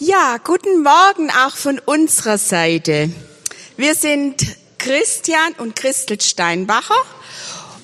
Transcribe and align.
Ja, 0.00 0.36
guten 0.36 0.84
Morgen 0.84 1.28
auch 1.28 1.56
von 1.56 1.80
unserer 1.80 2.38
Seite. 2.38 3.10
Wir 3.76 3.96
sind 3.96 4.46
Christian 4.78 5.54
und 5.58 5.74
Christel 5.74 6.20
Steinbacher 6.20 6.94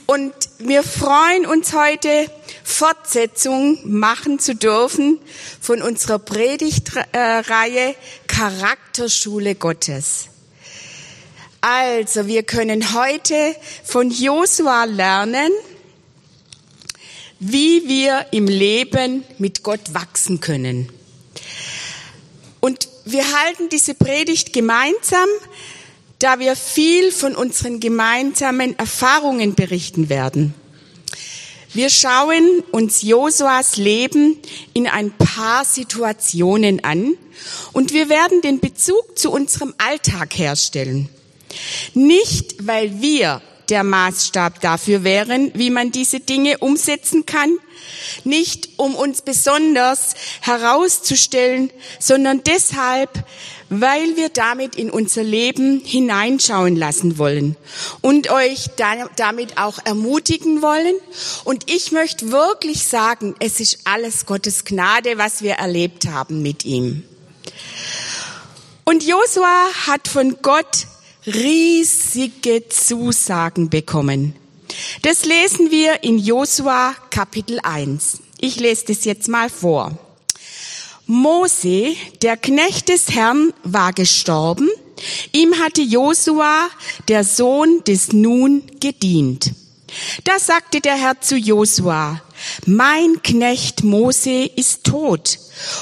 und 0.07 0.33
wir 0.61 0.85
freuen 0.85 1.45
uns 1.45 1.73
heute, 1.73 2.31
Fortsetzung 2.63 3.81
machen 3.83 4.39
zu 4.39 4.55
dürfen 4.55 5.19
von 5.61 5.83
unserer 5.83 6.21
Predigtreihe 6.21 7.97
Charakterschule 8.29 9.57
Gottes. 9.57 10.27
Also, 11.63 12.29
wir 12.29 12.45
können 12.45 12.95
heute 12.95 13.57
von 13.83 14.13
Josua 14.13 14.85
lernen, 14.85 15.51
wie 17.41 17.89
wir 17.89 18.27
im 18.31 18.47
Leben 18.47 19.25
mit 19.39 19.65
Gott 19.65 19.95
wachsen 19.95 20.39
können. 20.39 20.93
Und 22.65 22.89
wir 23.05 23.25
halten 23.43 23.69
diese 23.69 23.93
Predigt 23.93 24.55
gemeinsam, 24.55 25.29
da 26.19 26.39
wir 26.39 26.57
viel 26.57 27.13
von 27.13 27.37
unseren 27.37 27.79
gemeinsamen 27.79 28.79
Erfahrungen 28.79 29.55
berichten 29.55 30.09
werden. 30.09 30.55
Wir 31.75 31.91
schauen 31.91 32.63
uns 32.73 33.03
Josuas 33.03 33.77
Leben 33.77 34.39
in 34.73 34.87
ein 34.87 35.11
paar 35.11 35.67
Situationen 35.67 36.83
an 36.85 37.19
und 37.75 37.93
wir 37.93 38.09
werden 38.09 38.41
den 38.41 38.61
Bezug 38.61 39.19
zu 39.19 39.31
unserem 39.31 39.75
Alltag 39.77 40.39
herstellen. 40.39 41.11
Nicht, 41.93 42.67
weil 42.67 43.03
wir 43.03 43.43
der 43.71 43.85
Maßstab 43.85 44.61
dafür 44.61 45.05
wären, 45.05 45.51
wie 45.55 45.71
man 45.71 45.93
diese 45.93 46.21
Dinge 46.21 46.59
umsetzen 46.59 47.27
kann, 47.27 47.51
nicht 48.25 48.71
um 48.77 48.95
uns 48.95 49.23
besonders 49.23 50.15
herauszustellen, 50.41 51.71
sondern 51.99 52.43
deshalb, 52.45 53.11
weil 53.69 54.17
wir 54.17 54.29
damit 54.29 54.77
in 54.77 54.91
unser 54.91 55.23
Leben 55.23 55.81
hineinschauen 55.85 56.77
lassen 56.77 57.19
wollen 57.19 57.57
und 58.01 58.31
euch 58.31 58.71
damit 59.17 59.59
auch 59.59 59.79
ermutigen 59.85 60.63
wollen. 60.63 60.95
Und 61.45 61.71
ich 61.71 61.93
möchte 61.93 62.31
wirklich 62.31 62.87
sagen, 62.87 63.35
es 63.41 63.61
ist 63.61 63.81
alles 63.85 64.27
Gottes 64.27 64.65
Gnade, 64.65 65.19
was 65.19 65.43
wir 65.43 65.55
erlebt 65.55 66.07
haben 66.07 66.43
mit 66.43 66.65
ihm. 66.65 67.05
Und 68.85 69.03
Josua 69.03 69.67
hat 69.87 70.09
von 70.09 70.37
Gott 70.43 70.87
riesige 71.27 72.69
Zusagen 72.69 73.71
bekommen. 73.71 74.35
Das 75.03 75.25
lesen 75.25 75.71
wir 75.71 76.03
in 76.03 76.19
Josua 76.19 76.95
Kapitel 77.11 77.61
1. 77.63 78.19
Ich 78.41 78.61
lese 78.61 78.87
das 78.89 79.05
jetzt 79.05 79.29
mal 79.29 79.49
vor. 79.49 79.97
Mose, 81.07 81.95
der 82.23 82.37
Knecht 82.37 82.89
des 82.89 83.11
Herrn, 83.11 83.53
war 83.63 83.93
gestorben. 83.93 84.69
Ihm 85.33 85.59
hatte 85.59 85.83
Josua, 85.83 86.69
der 87.09 87.25
Sohn 87.25 87.83
des 87.85 88.13
Nun, 88.13 88.63
gedient. 88.81 89.53
Da 90.25 90.39
sagte 90.39 90.81
der 90.81 90.97
Herr 90.97 91.21
zu 91.21 91.37
Josua, 91.37 92.21
mein 92.67 93.23
Knecht 93.23 93.85
Mose 93.85 94.45
ist 94.57 94.85
tot. 94.85 95.39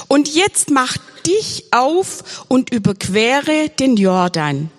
Und 0.07 0.33
jetzt 0.33 0.69
mach 0.69 0.97
dich 1.25 1.65
auf 1.71 2.45
und 2.47 2.71
überquere 2.71 3.69
den 3.69 3.97
Jordan. 3.97 4.69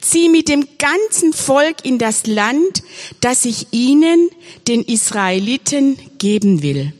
Zieh 0.00 0.28
mit 0.28 0.48
dem 0.48 0.66
ganzen 0.78 1.32
Volk 1.32 1.84
in 1.84 1.98
das 1.98 2.26
Land, 2.26 2.82
das 3.20 3.44
ich 3.44 3.68
ihnen, 3.72 4.30
den 4.68 4.82
Israeliten, 4.82 5.98
geben 6.18 6.62
will. 6.62 6.92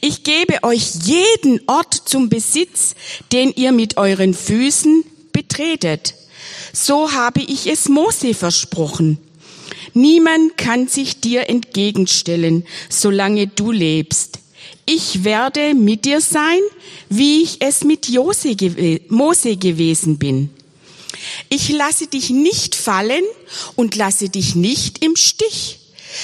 Ich 0.00 0.24
gebe 0.24 0.62
euch 0.64 0.90
jeden 1.04 1.60
Ort 1.66 1.94
zum 1.94 2.28
Besitz, 2.28 2.94
den 3.32 3.52
ihr 3.54 3.72
mit 3.72 3.96
euren 3.96 4.34
Füßen 4.34 5.04
betretet. 5.32 6.14
So 6.72 7.12
habe 7.12 7.40
ich 7.40 7.66
es 7.66 7.88
Mose 7.88 8.34
versprochen. 8.34 9.18
Niemand 9.94 10.56
kann 10.56 10.88
sich 10.88 11.20
dir 11.20 11.48
entgegenstellen, 11.48 12.64
solange 12.88 13.46
du 13.46 13.72
lebst. 13.72 14.38
Ich 14.86 15.24
werde 15.24 15.74
mit 15.74 16.04
dir 16.06 16.20
sein, 16.20 16.60
wie 17.08 17.42
ich 17.42 17.58
es 17.60 17.84
mit 17.84 18.08
Mose 18.10 18.56
gewesen 19.56 20.18
bin. 20.18 20.50
Ich 21.54 21.68
lasse 21.68 22.06
dich 22.06 22.30
nicht 22.30 22.74
fallen 22.74 23.24
und 23.76 23.94
lasse 23.94 24.30
dich 24.30 24.54
nicht 24.54 25.04
im 25.04 25.16
Stich. 25.16 25.80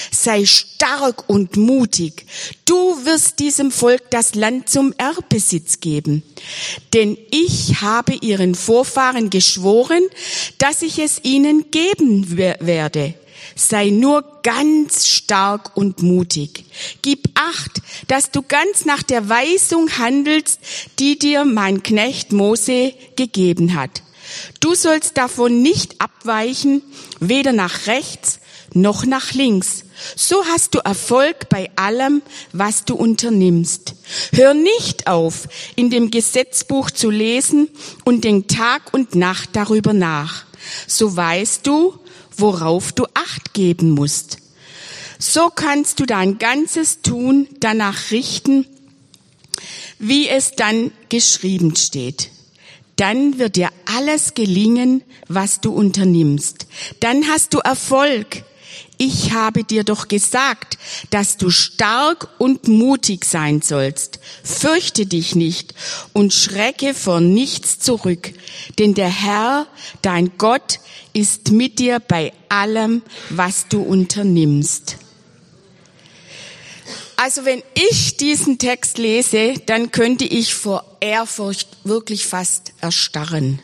Sei 0.09 0.43
stark 0.47 1.29
und 1.29 1.55
mutig. 1.55 2.25
Du 2.65 3.05
wirst 3.05 3.37
diesem 3.37 3.69
Volk 3.69 4.09
das 4.09 4.33
Land 4.33 4.69
zum 4.69 4.91
Erbbesitz 4.97 5.81
geben. 5.81 6.23
Denn 6.95 7.15
ich 7.29 7.79
habe 7.81 8.15
ihren 8.15 8.55
Vorfahren 8.55 9.29
geschworen, 9.29 10.01
dass 10.57 10.81
ich 10.81 10.97
es 10.97 11.19
ihnen 11.21 11.69
geben 11.69 12.35
werde. 12.35 13.13
Sei 13.55 13.91
nur 13.91 14.23
ganz 14.41 15.05
stark 15.05 15.77
und 15.77 16.01
mutig. 16.01 16.65
Gib 17.03 17.29
acht, 17.35 17.83
dass 18.07 18.31
du 18.31 18.41
ganz 18.41 18.83
nach 18.85 19.03
der 19.03 19.29
Weisung 19.29 19.95
handelst, 19.95 20.59
die 20.97 21.19
dir 21.19 21.45
mein 21.45 21.83
Knecht 21.83 22.31
Mose 22.31 22.95
gegeben 23.15 23.75
hat. 23.75 24.01
Du 24.59 24.75
sollst 24.75 25.17
davon 25.17 25.61
nicht 25.61 26.01
abweichen, 26.01 26.81
weder 27.19 27.51
nach 27.53 27.87
rechts 27.87 28.39
noch 28.73 29.05
nach 29.05 29.33
links. 29.33 29.83
So 30.15 30.45
hast 30.45 30.75
du 30.75 30.79
Erfolg 30.79 31.49
bei 31.49 31.69
allem, 31.75 32.21
was 32.53 32.85
du 32.85 32.95
unternimmst. 32.95 33.95
Hör 34.31 34.53
nicht 34.53 35.07
auf, 35.07 35.47
in 35.75 35.89
dem 35.89 36.11
Gesetzbuch 36.11 36.91
zu 36.91 37.09
lesen 37.09 37.69
und 38.05 38.23
denk 38.23 38.47
Tag 38.47 38.93
und 38.93 39.15
Nacht 39.15 39.49
darüber 39.53 39.93
nach. 39.93 40.45
So 40.87 41.15
weißt 41.15 41.65
du, 41.65 41.97
worauf 42.37 42.91
du 42.91 43.05
Acht 43.13 43.53
geben 43.53 43.91
musst. 43.91 44.37
So 45.17 45.49
kannst 45.49 45.99
du 45.99 46.05
dein 46.05 46.37
ganzes 46.37 47.01
Tun 47.01 47.47
danach 47.59 48.11
richten, 48.11 48.65
wie 49.97 50.29
es 50.29 50.51
dann 50.51 50.91
geschrieben 51.09 51.75
steht 51.75 52.29
dann 52.99 53.39
wird 53.39 53.55
dir 53.55 53.69
alles 53.85 54.33
gelingen, 54.33 55.03
was 55.29 55.61
du 55.61 55.71
unternimmst. 55.71 56.67
Dann 56.99 57.27
hast 57.29 57.53
du 57.53 57.59
Erfolg. 57.59 58.43
Ich 58.97 59.31
habe 59.31 59.63
dir 59.63 59.85
doch 59.85 60.09
gesagt, 60.09 60.77
dass 61.09 61.37
du 61.37 61.49
stark 61.49 62.27
und 62.37 62.67
mutig 62.67 63.23
sein 63.23 63.61
sollst. 63.61 64.19
Fürchte 64.43 65.05
dich 65.05 65.33
nicht 65.33 65.73
und 66.11 66.33
schrecke 66.33 66.93
vor 66.93 67.21
nichts 67.21 67.79
zurück, 67.79 68.33
denn 68.77 68.93
der 68.95 69.09
Herr, 69.09 69.67
dein 70.01 70.37
Gott, 70.37 70.81
ist 71.13 71.51
mit 71.51 71.79
dir 71.79 72.01
bei 72.01 72.33
allem, 72.49 73.01
was 73.29 73.69
du 73.69 73.81
unternimmst. 73.81 74.97
Also 77.15 77.45
wenn 77.45 77.63
ich 77.75 78.17
diesen 78.17 78.57
Text 78.57 78.97
lese, 78.97 79.53
dann 79.65 79.91
könnte 79.91 80.25
ich 80.25 80.53
vor 80.53 80.88
Ehrfurcht 80.99 81.69
wirklich 81.83 82.27
fast 82.27 82.73
erstarren. 82.81 83.59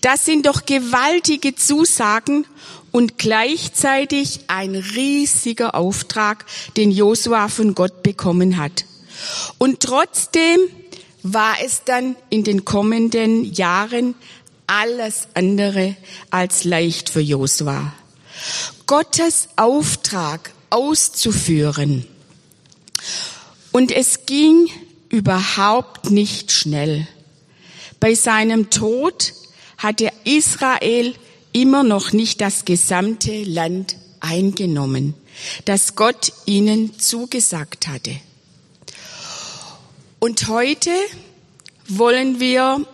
Das 0.00 0.24
sind 0.24 0.46
doch 0.46 0.66
gewaltige 0.66 1.54
Zusagen 1.54 2.46
und 2.92 3.18
gleichzeitig 3.18 4.40
ein 4.48 4.74
riesiger 4.74 5.74
Auftrag, 5.74 6.44
den 6.76 6.90
Josua 6.90 7.48
von 7.48 7.74
Gott 7.74 8.02
bekommen 8.02 8.56
hat. 8.56 8.84
Und 9.58 9.80
trotzdem 9.80 10.60
war 11.22 11.56
es 11.64 11.82
dann 11.84 12.16
in 12.30 12.44
den 12.44 12.64
kommenden 12.64 13.52
Jahren 13.52 14.14
alles 14.66 15.28
andere 15.34 15.96
als 16.30 16.64
leicht 16.64 17.08
für 17.08 17.20
Josua. 17.20 17.92
Gottes 18.86 19.48
Auftrag 19.56 20.52
auszuführen 20.70 22.06
und 23.72 23.90
es 23.90 24.26
ging 24.26 24.68
überhaupt 25.08 26.10
nicht 26.10 26.52
schnell. 26.52 27.06
Bei 28.00 28.14
seinem 28.14 28.70
Tod 28.70 29.32
hatte 29.76 30.10
Israel 30.24 31.14
immer 31.52 31.82
noch 31.82 32.12
nicht 32.12 32.40
das 32.40 32.64
gesamte 32.64 33.42
Land 33.44 33.96
eingenommen, 34.20 35.14
das 35.64 35.94
Gott 35.94 36.32
ihnen 36.46 36.98
zugesagt 36.98 37.88
hatte. 37.88 38.16
Und 40.20 40.48
heute 40.48 40.90
wollen 41.86 42.40
wir 42.40 42.86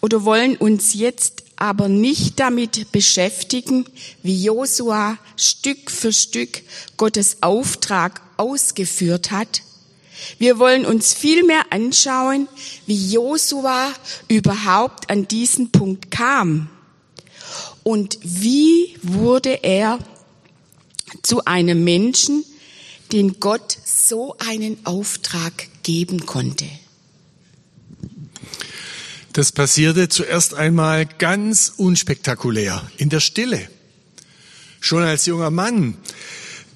oder 0.00 0.24
wollen 0.24 0.56
uns 0.56 0.94
jetzt 0.94 1.44
aber 1.56 1.88
nicht 1.88 2.38
damit 2.38 2.92
beschäftigen, 2.92 3.84
wie 4.22 4.44
Josua 4.44 5.18
Stück 5.36 5.90
für 5.90 6.12
Stück 6.12 6.62
Gottes 6.96 7.42
Auftrag 7.42 8.22
ausgeführt 8.36 9.30
hat. 9.30 9.62
Wir 10.38 10.58
wollen 10.58 10.84
uns 10.84 11.14
vielmehr 11.14 11.62
anschauen, 11.70 12.48
wie 12.86 13.12
Josua 13.12 13.92
überhaupt 14.28 15.10
an 15.10 15.28
diesen 15.28 15.70
Punkt 15.70 16.10
kam 16.10 16.68
und 17.82 18.18
wie 18.22 18.96
wurde 19.02 19.62
er 19.62 19.98
zu 21.22 21.44
einem 21.44 21.84
Menschen, 21.84 22.44
den 23.12 23.40
Gott 23.40 23.78
so 23.84 24.36
einen 24.38 24.84
Auftrag 24.84 25.68
geben 25.82 26.26
konnte. 26.26 26.66
Das 29.32 29.52
passierte 29.52 30.08
zuerst 30.08 30.54
einmal 30.54 31.06
ganz 31.06 31.72
unspektakulär, 31.76 32.90
in 32.96 33.08
der 33.08 33.20
Stille. 33.20 33.68
Schon 34.80 35.02
als 35.02 35.26
junger 35.26 35.50
Mann 35.50 35.96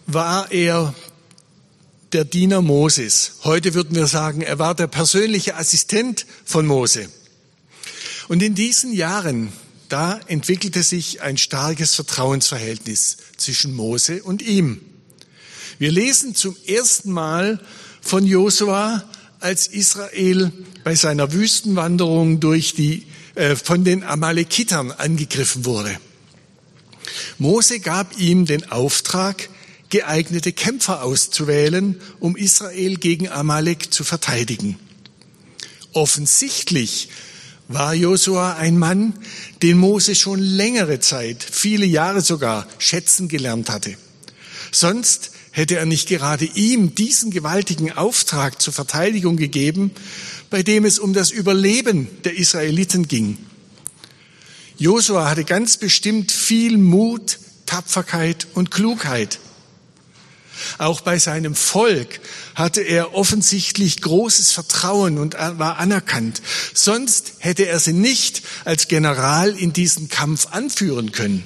war 0.07 0.51
er 0.51 0.95
der 2.13 2.25
Diener 2.27 2.61
Moses. 2.61 3.33
Heute 3.45 3.73
würden 3.75 3.95
wir 3.97 4.07
sagen, 4.07 4.43
er 4.43 4.59
war 4.59 4.75
der 4.75 4.87
persönliche 4.87 5.57
Assistent 5.57 6.27
von 6.45 6.67
Mose. 6.67 7.09
Und 8.29 8.43
in 8.43 8.55
diesen 8.55 8.93
Jahren, 8.93 9.53
da 9.89 10.21
entwickelte 10.27 10.83
sich 10.83 11.23
ein 11.23 11.39
starkes 11.39 11.95
Vertrauensverhältnis 11.95 13.17
zwischen 13.39 13.75
Mose 13.75 14.23
und 14.23 14.43
ihm. 14.43 14.81
Wir 15.79 15.91
lesen 15.91 16.35
zum 16.35 16.55
ersten 16.67 17.11
Mal 17.11 17.59
von 18.03 18.27
Josua, 18.27 19.09
als 19.41 19.67
Israel 19.67 20.53
bei 20.85 20.95
seiner 20.95 21.33
Wüstenwanderung 21.33 22.41
durch 22.41 22.75
die, 22.75 23.07
äh, 23.35 23.57
von 23.57 23.85
den 23.85 24.05
Amalekitern 24.05 24.93
angegriffen 24.93 25.65
wurde. 25.65 25.99
Mose 27.39 27.81
gab 27.81 28.17
ihm 28.19 28.47
den 28.47 28.71
Auftrag, 28.71 29.49
geeignete 29.93 30.53
Kämpfer 30.53 31.03
auszuwählen, 31.03 32.01
um 32.19 32.35
Israel 32.35 32.97
gegen 32.97 33.29
Amalek 33.29 33.93
zu 33.93 34.05
verteidigen. 34.05 34.79
Offensichtlich 35.93 37.11
war 37.69 37.93
Josua 37.93 38.55
ein 38.55 38.79
Mann, 38.79 39.13
den 39.61 39.77
Mose 39.77 40.15
schon 40.15 40.41
längere 40.41 41.01
Zeit, 41.01 41.45
viele 41.49 41.85
Jahre 41.85 42.23
sogar, 42.23 42.67
schätzen 42.79 43.29
gelernt 43.29 43.69
hatte. 43.69 43.95
Sonst 44.71 45.33
hätte 45.51 45.77
er 45.77 45.85
nicht 45.85 46.09
gerade 46.09 46.47
ihm 46.47 46.95
diesen 46.95 47.31
gewaltigen 47.31 47.93
Auftrag 47.93 48.63
zur 48.63 48.73
Verteidigung 48.73 49.37
gegeben, 49.37 49.91
bei 50.49 50.63
dem 50.63 50.87
es 50.87 50.99
um 50.99 51.13
das 51.13 51.31
Überleben 51.31 52.09
der 52.25 52.35
Israeliten 52.35 53.09
ging. 53.09 53.37
Josua 54.79 55.29
hatte 55.29 55.45
ganz 55.45 55.77
bestimmt 55.77 56.33
viel 56.33 56.79
Mut, 56.79 57.39
Tapferkeit 57.67 58.47
und 58.55 58.71
Klugheit. 58.71 59.39
Auch 60.79 61.01
bei 61.01 61.19
seinem 61.19 61.55
Volk 61.55 62.21
hatte 62.55 62.81
er 62.81 63.15
offensichtlich 63.15 64.01
großes 64.01 64.53
Vertrauen 64.53 65.19
und 65.19 65.35
war 65.35 65.79
anerkannt. 65.79 66.43
Sonst 66.75 67.35
hätte 67.39 67.67
er 67.67 67.81
sie 67.81 67.93
nicht 67.93 68.43
als 68.65 68.89
General 68.89 69.51
in 69.57 69.73
diesen 69.73 70.09
Kampf 70.09 70.49
anführen 70.51 71.13
können. 71.13 71.45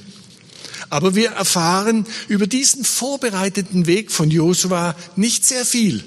Aber 0.90 1.14
wir 1.14 1.30
erfahren 1.30 2.06
über 2.28 2.46
diesen 2.46 2.84
vorbereiteten 2.84 3.86
Weg 3.86 4.12
von 4.12 4.30
Josua 4.30 4.94
nicht 5.16 5.44
sehr 5.44 5.66
viel. 5.66 6.04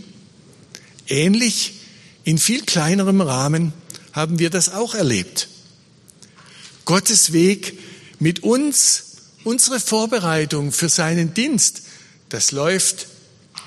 Ähnlich 1.07 1.73
in 2.23 2.37
viel 2.37 2.63
kleinerem 2.63 3.21
Rahmen 3.21 3.73
haben 4.13 4.39
wir 4.39 4.49
das 4.49 4.69
auch 4.69 4.95
erlebt. 4.95 5.47
Gottes 6.85 7.33
Weg 7.33 7.77
mit 8.19 8.43
uns, 8.43 9.03
unsere 9.43 9.79
Vorbereitung 9.79 10.71
für 10.71 10.89
seinen 10.89 11.33
Dienst, 11.33 11.83
das 12.29 12.51
läuft 12.51 13.07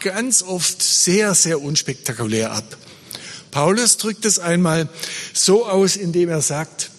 ganz 0.01 0.43
oft 0.43 0.83
sehr, 0.83 1.35
sehr 1.35 1.61
unspektakulär 1.61 2.53
ab. 2.53 2.77
Paulus 3.51 3.99
drückt 3.99 4.25
es 4.25 4.39
einmal 4.39 4.89
so 5.35 5.67
aus, 5.67 5.97
indem 5.97 6.29
er 6.31 6.41
sagt, 6.41 6.91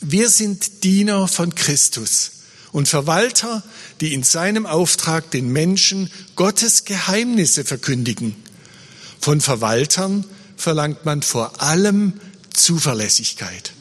wir 0.00 0.28
sind 0.28 0.82
Diener 0.84 1.28
von 1.28 1.54
Christus 1.54 2.32
und 2.72 2.88
Verwalter, 2.88 3.62
die 4.00 4.14
in 4.14 4.22
seinem 4.22 4.66
Auftrag 4.66 5.30
den 5.30 5.52
Menschen 5.52 6.10
Gottes 6.36 6.84
Geheimnisse 6.84 7.64
verkündigen. 7.64 8.34
Von 9.20 9.40
Verwaltern 9.40 10.24
verlangt 10.56 11.04
man 11.04 11.22
vor 11.22 11.62
allem 11.62 12.14
Zuverlässigkeit. 12.52 13.72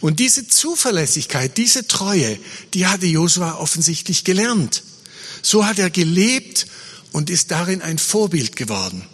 Und 0.00 0.20
diese 0.20 0.46
Zuverlässigkeit, 0.46 1.56
diese 1.56 1.88
Treue, 1.88 2.38
die 2.74 2.86
hatte 2.86 3.06
Josua 3.06 3.56
offensichtlich 3.56 4.24
gelernt. 4.24 4.82
So 5.42 5.66
hat 5.66 5.78
er 5.78 5.90
gelebt 5.90 6.66
und 7.12 7.30
ist 7.30 7.50
darin 7.50 7.82
ein 7.82 7.98
Vorbild 7.98 8.56
geworden. 8.56 9.04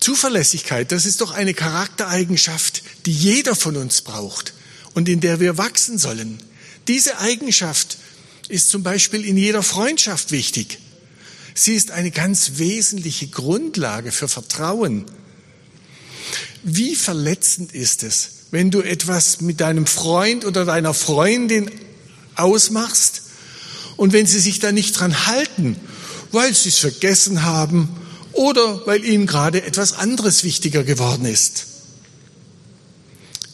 Zuverlässigkeit, 0.00 0.92
das 0.92 1.06
ist 1.06 1.22
doch 1.22 1.30
eine 1.30 1.54
Charaktereigenschaft, 1.54 2.82
die 3.06 3.12
jeder 3.12 3.56
von 3.56 3.76
uns 3.76 4.02
braucht 4.02 4.52
und 4.92 5.08
in 5.08 5.20
der 5.20 5.40
wir 5.40 5.56
wachsen 5.56 5.98
sollen. 5.98 6.38
Diese 6.88 7.18
Eigenschaft 7.18 7.96
ist 8.48 8.68
zum 8.68 8.82
Beispiel 8.82 9.24
in 9.24 9.38
jeder 9.38 9.62
Freundschaft 9.62 10.30
wichtig. 10.30 10.78
Sie 11.54 11.74
ist 11.74 11.90
eine 11.90 12.10
ganz 12.10 12.52
wesentliche 12.56 13.28
Grundlage 13.28 14.12
für 14.12 14.28
Vertrauen. 14.28 15.06
Wie 16.62 16.96
verletzend 16.96 17.72
ist 17.72 18.02
es, 18.02 18.30
wenn 18.50 18.70
du 18.70 18.82
etwas 18.82 19.40
mit 19.40 19.60
deinem 19.60 19.86
Freund 19.86 20.44
oder 20.44 20.64
deiner 20.64 20.94
Freundin 20.94 21.70
ausmachst 22.34 23.22
und 23.96 24.12
wenn 24.12 24.26
sie 24.26 24.40
sich 24.40 24.58
da 24.58 24.72
nicht 24.72 24.98
dran 24.98 25.26
halten, 25.26 25.76
weil 26.32 26.52
sie 26.54 26.68
es 26.68 26.78
vergessen 26.78 27.42
haben 27.42 27.88
oder 28.32 28.86
weil 28.86 29.04
ihnen 29.04 29.26
gerade 29.26 29.62
etwas 29.62 29.92
anderes 29.92 30.44
wichtiger 30.44 30.82
geworden 30.82 31.24
ist. 31.24 31.66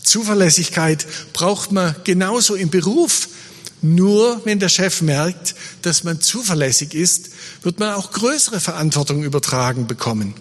Zuverlässigkeit 0.02 1.06
braucht 1.32 1.72
man 1.72 1.94
genauso 2.04 2.54
im 2.54 2.70
Beruf. 2.70 3.28
Nur 3.82 4.42
wenn 4.44 4.58
der 4.58 4.68
Chef 4.68 5.00
merkt, 5.02 5.54
dass 5.82 6.04
man 6.04 6.20
zuverlässig 6.20 6.94
ist, 6.94 7.30
wird 7.62 7.78
man 7.78 7.94
auch 7.94 8.12
größere 8.12 8.60
Verantwortung 8.60 9.22
übertragen 9.22 9.86
bekommen. 9.86 10.34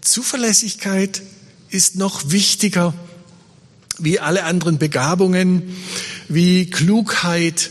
Zuverlässigkeit 0.00 1.22
ist 1.68 1.96
noch 1.96 2.30
wichtiger 2.30 2.94
wie 3.98 4.20
alle 4.20 4.44
anderen 4.44 4.78
Begabungen, 4.78 5.76
wie 6.28 6.70
Klugheit, 6.70 7.70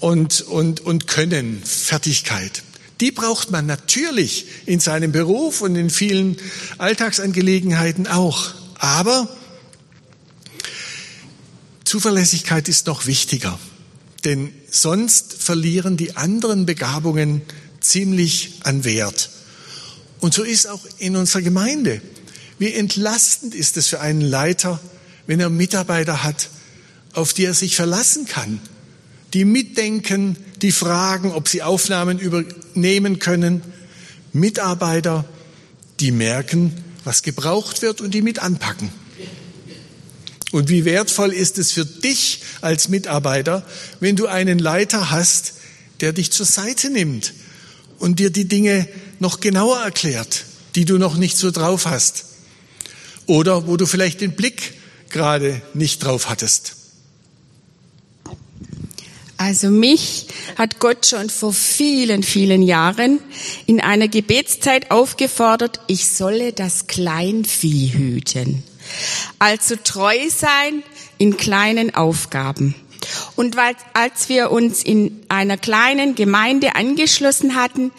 und, 0.00 0.42
und, 0.42 0.80
und 0.80 1.06
Können, 1.06 1.62
Fertigkeit. 1.64 2.62
Die 3.00 3.12
braucht 3.12 3.50
man 3.50 3.66
natürlich 3.66 4.46
in 4.66 4.80
seinem 4.80 5.12
Beruf 5.12 5.60
und 5.60 5.76
in 5.76 5.90
vielen 5.90 6.36
Alltagsangelegenheiten 6.78 8.06
auch. 8.06 8.52
Aber 8.74 9.28
Zuverlässigkeit 11.84 12.68
ist 12.68 12.86
noch 12.86 13.06
wichtiger, 13.06 13.58
denn 14.24 14.52
sonst 14.70 15.34
verlieren 15.34 15.96
die 15.96 16.16
anderen 16.16 16.66
Begabungen 16.66 17.42
ziemlich 17.80 18.54
an 18.64 18.84
Wert. 18.84 19.30
Und 20.20 20.34
so 20.34 20.42
ist 20.42 20.66
auch 20.66 20.84
in 20.98 21.16
unserer 21.16 21.42
Gemeinde. 21.42 22.02
Wie 22.58 22.72
entlastend 22.74 23.54
ist 23.54 23.76
es 23.76 23.86
für 23.86 24.00
einen 24.00 24.20
Leiter, 24.20 24.80
wenn 25.28 25.38
er 25.38 25.50
Mitarbeiter 25.50 26.24
hat, 26.24 26.50
auf 27.12 27.32
die 27.32 27.44
er 27.44 27.54
sich 27.54 27.76
verlassen 27.76 28.26
kann, 28.26 28.60
die 29.34 29.44
mitdenken, 29.44 30.36
die 30.62 30.72
fragen, 30.72 31.32
ob 31.32 31.48
sie 31.48 31.62
Aufnahmen 31.62 32.18
übernehmen 32.18 33.18
können, 33.18 33.62
Mitarbeiter, 34.32 35.24
die 36.00 36.10
merken, 36.10 36.72
was 37.04 37.22
gebraucht 37.22 37.82
wird 37.82 38.00
und 38.00 38.12
die 38.14 38.22
mit 38.22 38.38
anpacken. 38.38 38.90
Und 40.50 40.70
wie 40.70 40.84
wertvoll 40.84 41.32
ist 41.32 41.58
es 41.58 41.72
für 41.72 41.84
dich 41.84 42.40
als 42.62 42.88
Mitarbeiter, 42.88 43.66
wenn 44.00 44.16
du 44.16 44.26
einen 44.26 44.58
Leiter 44.58 45.10
hast, 45.10 45.54
der 46.00 46.12
dich 46.12 46.30
zur 46.30 46.46
Seite 46.46 46.90
nimmt 46.90 47.34
und 47.98 48.18
dir 48.18 48.30
die 48.30 48.48
Dinge 48.48 48.88
noch 49.18 49.40
genauer 49.40 49.80
erklärt, 49.80 50.44
die 50.74 50.84
du 50.84 50.96
noch 50.96 51.16
nicht 51.16 51.36
so 51.36 51.50
drauf 51.50 51.86
hast. 51.86 52.24
Oder 53.26 53.66
wo 53.66 53.76
du 53.76 53.84
vielleicht 53.84 54.22
den 54.22 54.36
Blick 54.36 54.74
gerade 55.10 55.60
nicht 55.74 56.02
drauf 56.02 56.30
hattest. 56.30 56.76
Also 59.38 59.70
mich 59.70 60.26
hat 60.56 60.80
Gott 60.80 61.06
schon 61.06 61.30
vor 61.30 61.52
vielen, 61.52 62.24
vielen 62.24 62.60
Jahren 62.60 63.20
in 63.66 63.80
einer 63.80 64.08
Gebetszeit 64.08 64.90
aufgefordert, 64.90 65.80
ich 65.86 66.08
solle 66.08 66.52
das 66.52 66.88
Kleinvieh 66.88 67.92
hüten. 67.92 68.64
Also 69.38 69.76
treu 69.76 70.16
sein 70.28 70.82
in 71.18 71.36
kleinen 71.36 71.94
Aufgaben. 71.94 72.74
Und 73.36 73.56
als 73.94 74.28
wir 74.28 74.50
uns 74.50 74.82
in 74.82 75.20
einer 75.28 75.56
kleinen 75.56 76.16
Gemeinde 76.16 76.74
angeschlossen 76.74 77.54
hatten, 77.54 77.92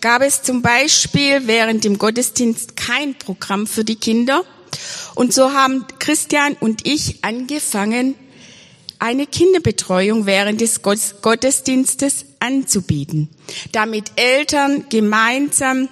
gab 0.00 0.22
es 0.22 0.42
zum 0.42 0.62
Beispiel 0.62 1.48
während 1.48 1.82
dem 1.82 1.98
Gottesdienst 1.98 2.76
kein 2.76 3.14
Programm 3.18 3.66
für 3.66 3.84
die 3.84 3.96
Kinder. 3.96 4.44
Und 5.16 5.34
so 5.34 5.52
haben 5.52 5.84
Christian 5.98 6.56
und 6.60 6.86
ich 6.86 7.24
angefangen, 7.24 8.14
eine 9.04 9.26
Kinderbetreuung 9.26 10.24
während 10.24 10.62
des 10.62 10.80
Gottesdienstes 10.80 12.24
anzubieten, 12.40 13.28
damit 13.70 14.12
Eltern 14.16 14.86
gemeinsam 14.88 15.90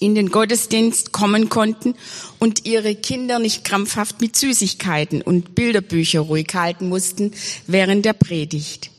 in 0.00 0.14
den 0.14 0.30
Gottesdienst 0.30 1.12
kommen 1.12 1.48
konnten 1.48 1.94
und 2.38 2.66
ihre 2.66 2.94
Kinder 2.94 3.38
nicht 3.38 3.64
krampfhaft 3.64 4.20
mit 4.20 4.36
Süßigkeiten 4.36 5.22
und 5.22 5.54
Bilderbücher 5.54 6.20
ruhig 6.20 6.48
halten 6.52 6.90
mussten 6.90 7.32
während 7.66 8.04
der 8.04 8.12
Predigt. 8.12 8.90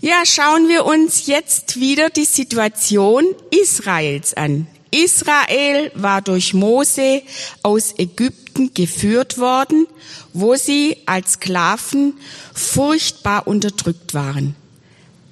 Ja, 0.00 0.22
schauen 0.24 0.66
wir 0.66 0.86
uns 0.86 1.28
jetzt 1.28 1.78
wieder 1.78 2.10
die 2.10 2.24
Situation 2.24 3.24
Israels 3.52 4.34
an. 4.34 4.66
Israel 4.90 5.92
war 5.94 6.22
durch 6.22 6.54
Mose 6.54 7.22
aus 7.62 7.94
Ägypten 7.98 8.74
geführt 8.74 9.38
worden, 9.38 9.86
wo 10.32 10.56
sie 10.56 10.96
als 11.06 11.32
Sklaven 11.34 12.14
furchtbar 12.54 13.46
unterdrückt 13.46 14.14
waren. 14.14 14.56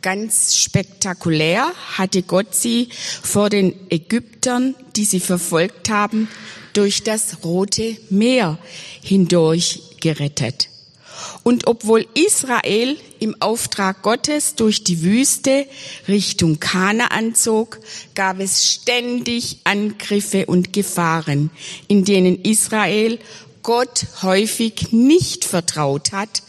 Ganz 0.00 0.54
spektakulär 0.54 1.72
hatte 1.96 2.22
Gott 2.22 2.54
sie 2.54 2.88
vor 3.22 3.50
den 3.50 3.74
Ägyptern, 3.90 4.76
die 4.94 5.04
sie 5.04 5.20
verfolgt 5.20 5.90
haben, 5.90 6.28
durch 6.72 7.02
das 7.02 7.42
Rote 7.42 7.96
Meer 8.08 8.58
hindurch 9.02 9.80
gerettet. 10.00 10.68
Und 11.48 11.66
obwohl 11.66 12.06
Israel 12.12 12.98
im 13.20 13.34
Auftrag 13.40 14.02
Gottes 14.02 14.54
durch 14.54 14.84
die 14.84 15.00
Wüste 15.00 15.64
Richtung 16.06 16.60
Kanaan 16.60 17.34
zog, 17.34 17.80
gab 18.14 18.38
es 18.38 18.70
ständig 18.70 19.56
Angriffe 19.64 20.44
und 20.44 20.74
Gefahren, 20.74 21.48
in 21.86 22.04
denen 22.04 22.42
Israel 22.42 23.18
Gott 23.62 24.08
häufig 24.20 24.92
nicht 24.92 25.46
vertraut 25.46 26.12
hat 26.12 26.42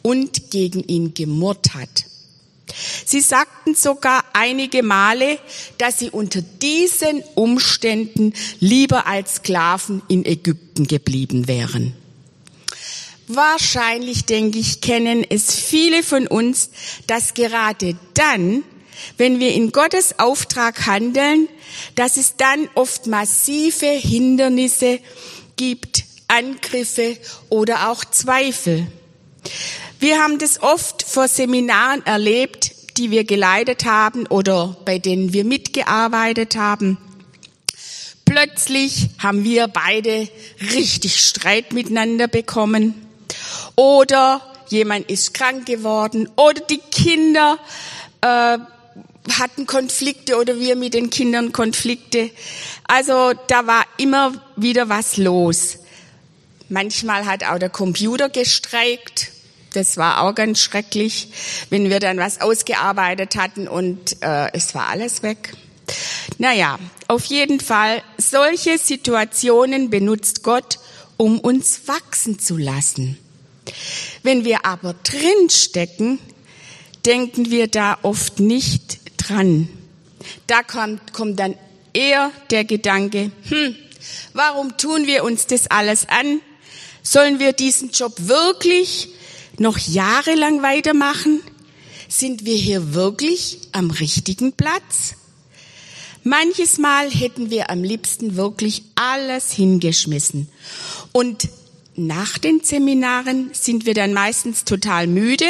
und 0.00 0.50
gegen 0.50 0.82
ihn 0.82 1.12
gemurrt 1.12 1.74
hat. 1.74 2.06
Sie 3.04 3.20
sagten 3.20 3.74
sogar 3.74 4.24
einige 4.32 4.82
Male, 4.82 5.38
dass 5.76 5.98
sie 5.98 6.08
unter 6.08 6.40
diesen 6.40 7.22
Umständen 7.34 8.32
lieber 8.60 9.06
als 9.06 9.34
Sklaven 9.34 10.00
in 10.08 10.24
Ägypten 10.24 10.86
geblieben 10.86 11.48
wären. 11.48 11.92
Wahrscheinlich, 13.28 14.24
denke 14.24 14.58
ich, 14.58 14.80
kennen 14.80 15.22
es 15.28 15.54
viele 15.54 16.02
von 16.02 16.26
uns, 16.26 16.70
dass 17.06 17.34
gerade 17.34 17.94
dann, 18.14 18.64
wenn 19.18 19.38
wir 19.38 19.52
in 19.52 19.70
Gottes 19.70 20.18
Auftrag 20.18 20.86
handeln, 20.86 21.46
dass 21.94 22.16
es 22.16 22.36
dann 22.36 22.70
oft 22.74 23.06
massive 23.06 23.86
Hindernisse 23.86 24.98
gibt, 25.56 26.04
Angriffe 26.26 27.18
oder 27.50 27.90
auch 27.90 28.02
Zweifel. 28.06 28.86
Wir 30.00 30.22
haben 30.22 30.38
das 30.38 30.62
oft 30.62 31.02
vor 31.02 31.28
Seminaren 31.28 32.04
erlebt, 32.06 32.96
die 32.96 33.10
wir 33.10 33.24
geleitet 33.24 33.84
haben 33.84 34.26
oder 34.26 34.74
bei 34.86 34.98
denen 34.98 35.34
wir 35.34 35.44
mitgearbeitet 35.44 36.56
haben. 36.56 36.96
Plötzlich 38.24 39.10
haben 39.18 39.44
wir 39.44 39.68
beide 39.68 40.28
richtig 40.74 41.20
Streit 41.20 41.74
miteinander 41.74 42.26
bekommen 42.26 43.07
oder 43.76 44.40
jemand 44.68 45.10
ist 45.10 45.34
krank 45.34 45.66
geworden 45.66 46.28
oder 46.36 46.60
die 46.60 46.80
Kinder 46.90 47.58
äh, 48.20 48.58
hatten 49.38 49.66
Konflikte 49.66 50.36
oder 50.36 50.58
wir 50.58 50.76
mit 50.76 50.94
den 50.94 51.10
Kindern 51.10 51.52
Konflikte. 51.52 52.30
Also 52.86 53.32
da 53.46 53.66
war 53.66 53.84
immer 53.98 54.32
wieder 54.56 54.88
was 54.88 55.16
los. 55.16 55.78
Manchmal 56.68 57.26
hat 57.26 57.44
auch 57.44 57.58
der 57.58 57.70
Computer 57.70 58.28
gestreikt. 58.28 59.30
Das 59.74 59.96
war 59.96 60.22
auch 60.22 60.34
ganz 60.34 60.60
schrecklich, 60.60 61.28
wenn 61.70 61.90
wir 61.90 62.00
dann 62.00 62.18
was 62.18 62.40
ausgearbeitet 62.40 63.36
hatten 63.36 63.68
und 63.68 64.22
äh, 64.22 64.50
es 64.52 64.74
war 64.74 64.88
alles 64.88 65.22
weg. 65.22 65.52
Naja, 66.38 66.78
auf 67.06 67.24
jeden 67.24 67.60
Fall, 67.60 68.02
solche 68.16 68.78
Situationen 68.78 69.90
benutzt 69.90 70.42
Gott, 70.42 70.78
um 71.18 71.38
uns 71.38 71.82
wachsen 71.86 72.38
zu 72.38 72.56
lassen. 72.56 73.18
Wenn 74.22 74.46
wir 74.46 74.64
aber 74.64 74.94
drin 74.94 75.50
stecken, 75.50 76.18
denken 77.04 77.50
wir 77.50 77.66
da 77.66 77.98
oft 78.02 78.40
nicht 78.40 79.00
dran. 79.18 79.68
Da 80.46 80.62
kommt, 80.62 81.12
kommt 81.12 81.38
dann 81.38 81.54
eher 81.92 82.30
der 82.50 82.64
Gedanke, 82.64 83.30
hm, 83.48 83.76
warum 84.32 84.76
tun 84.78 85.06
wir 85.06 85.24
uns 85.24 85.46
das 85.46 85.66
alles 85.66 86.08
an? 86.08 86.40
Sollen 87.02 87.38
wir 87.38 87.52
diesen 87.52 87.90
Job 87.90 88.14
wirklich 88.18 89.08
noch 89.58 89.78
jahrelang 89.78 90.62
weitermachen? 90.62 91.40
Sind 92.08 92.44
wir 92.44 92.56
hier 92.56 92.94
wirklich 92.94 93.58
am 93.72 93.90
richtigen 93.90 94.52
Platz? 94.52 95.14
Manches 96.24 96.78
Mal 96.78 97.10
hätten 97.10 97.50
wir 97.50 97.70
am 97.70 97.82
liebsten 97.82 98.36
wirklich 98.36 98.82
alles 98.94 99.52
hingeschmissen 99.52 100.48
und 101.18 101.48
nach 101.96 102.38
den 102.38 102.60
Seminaren 102.62 103.50
sind 103.52 103.86
wir 103.86 103.94
dann 103.94 104.12
meistens 104.12 104.62
total 104.64 105.08
müde, 105.08 105.48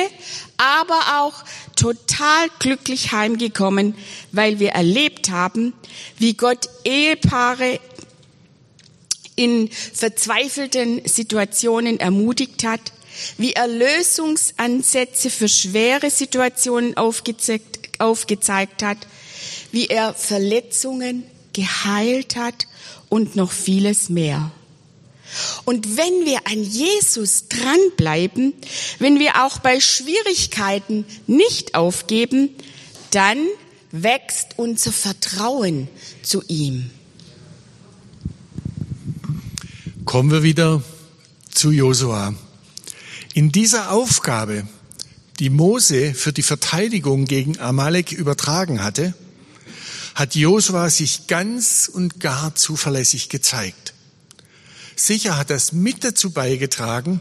aber 0.57 1.21
auch 1.21 1.45
total 1.77 2.49
glücklich 2.59 3.13
heimgekommen, 3.13 3.95
weil 4.33 4.61
wir 4.61 4.71
erlebt 4.71 5.29
haben, 5.29 5.75
wie 6.17 6.33
Gott 6.33 6.71
Ehepaare 6.87 7.81
in 9.37 9.69
verzweifelten 9.71 11.03
Situationen 11.07 12.01
ermutigt 12.01 12.65
hat, 12.65 12.81
wie 13.37 13.53
er 13.53 13.69
Lösungsansätze 13.69 15.29
für 15.29 15.51
schwere 15.51 16.09
Situationen 16.09 16.97
aufgezeigt, 16.97 18.01
aufgezeigt 18.01 18.83
hat, 18.83 19.07
wie 19.71 19.89
er 19.89 20.15
Verletzungen 20.15 21.25
geheilt 21.53 22.37
hat 22.37 22.67
und 23.11 23.37
noch 23.37 23.53
vieles 23.53 24.09
mehr. 24.09 24.51
Und 25.65 25.97
wenn 25.97 26.25
wir 26.25 26.47
an 26.47 26.63
Jesus 26.63 27.49
dranbleiben, 27.49 28.55
wenn 28.99 29.19
wir 29.19 29.45
auch 29.45 29.59
bei 29.59 29.81
Schwierigkeiten 29.81 31.05
nicht 31.27 31.75
aufgeben, 31.75 32.51
dann 33.11 33.39
wächst 33.91 34.59
unser 34.59 34.93
Vertrauen 34.93 35.89
zu 36.23 36.43
ihm. 36.49 36.91
Kommen 40.05 40.31
wir 40.31 40.43
wieder 40.43 40.83
zu 41.51 41.71
Josua. 41.71 42.35
In 43.35 43.53
dieser 43.53 43.93
Aufgabe, 43.93 44.67
die 45.39 45.51
Mose 45.51 46.15
für 46.15 46.33
die 46.33 46.43
Verteidigung 46.43 47.27
gegen 47.27 47.59
Amalek 47.61 48.13
übertragen 48.13 48.83
hatte, 48.83 49.15
hat 50.15 50.35
Josua 50.35 50.91
sich 50.91 51.27
ganz 51.27 51.89
und 51.93 52.21
gar 52.21 52.55
zuverlässig 52.55 53.29
gezeigt. 53.29 53.95
Sicher 54.99 55.37
hat 55.37 55.51
das 55.51 55.73
mit 55.73 56.03
dazu 56.03 56.31
beigetragen, 56.31 57.21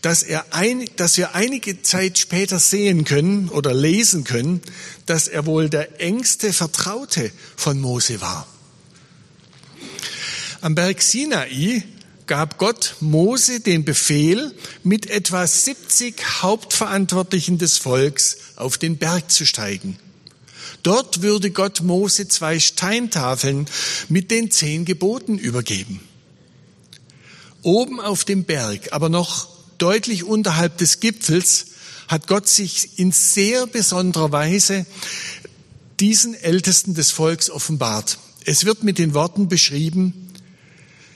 dass, 0.00 0.22
er 0.22 0.54
ein, 0.54 0.88
dass 0.94 1.16
wir 1.16 1.34
einige 1.34 1.82
Zeit 1.82 2.18
später 2.18 2.60
sehen 2.60 3.04
können 3.04 3.48
oder 3.48 3.74
lesen 3.74 4.22
können, 4.22 4.62
dass 5.06 5.26
er 5.26 5.44
wohl 5.44 5.68
der 5.68 6.00
engste 6.00 6.52
Vertraute 6.52 7.32
von 7.56 7.80
Mose 7.80 8.20
war. 8.20 8.46
Am 10.60 10.76
Berg 10.76 11.02
Sinai 11.02 11.82
gab 12.26 12.58
Gott 12.58 12.94
Mose 13.00 13.58
den 13.58 13.84
Befehl, 13.84 14.54
mit 14.84 15.10
etwa 15.10 15.44
70 15.44 16.42
Hauptverantwortlichen 16.42 17.58
des 17.58 17.76
Volks 17.76 18.36
auf 18.54 18.78
den 18.78 18.98
Berg 18.98 19.32
zu 19.32 19.44
steigen. 19.46 19.98
Dort 20.84 21.22
würde 21.22 21.50
Gott 21.50 21.80
Mose 21.80 22.28
zwei 22.28 22.60
Steintafeln 22.60 23.66
mit 24.08 24.30
den 24.30 24.52
zehn 24.52 24.84
Geboten 24.84 25.38
übergeben. 25.38 26.00
Oben 27.62 28.00
auf 28.00 28.24
dem 28.24 28.44
Berg, 28.44 28.92
aber 28.92 29.08
noch 29.08 29.48
deutlich 29.78 30.24
unterhalb 30.24 30.78
des 30.78 31.00
Gipfels, 31.00 31.66
hat 32.08 32.26
Gott 32.26 32.48
sich 32.48 32.98
in 32.98 33.12
sehr 33.12 33.66
besonderer 33.66 34.32
Weise 34.32 34.86
diesen 36.00 36.34
Ältesten 36.34 36.94
des 36.94 37.10
Volks 37.10 37.50
offenbart. 37.50 38.18
Es 38.44 38.64
wird 38.64 38.82
mit 38.82 38.98
den 38.98 39.14
Worten 39.14 39.48
beschrieben, 39.48 40.32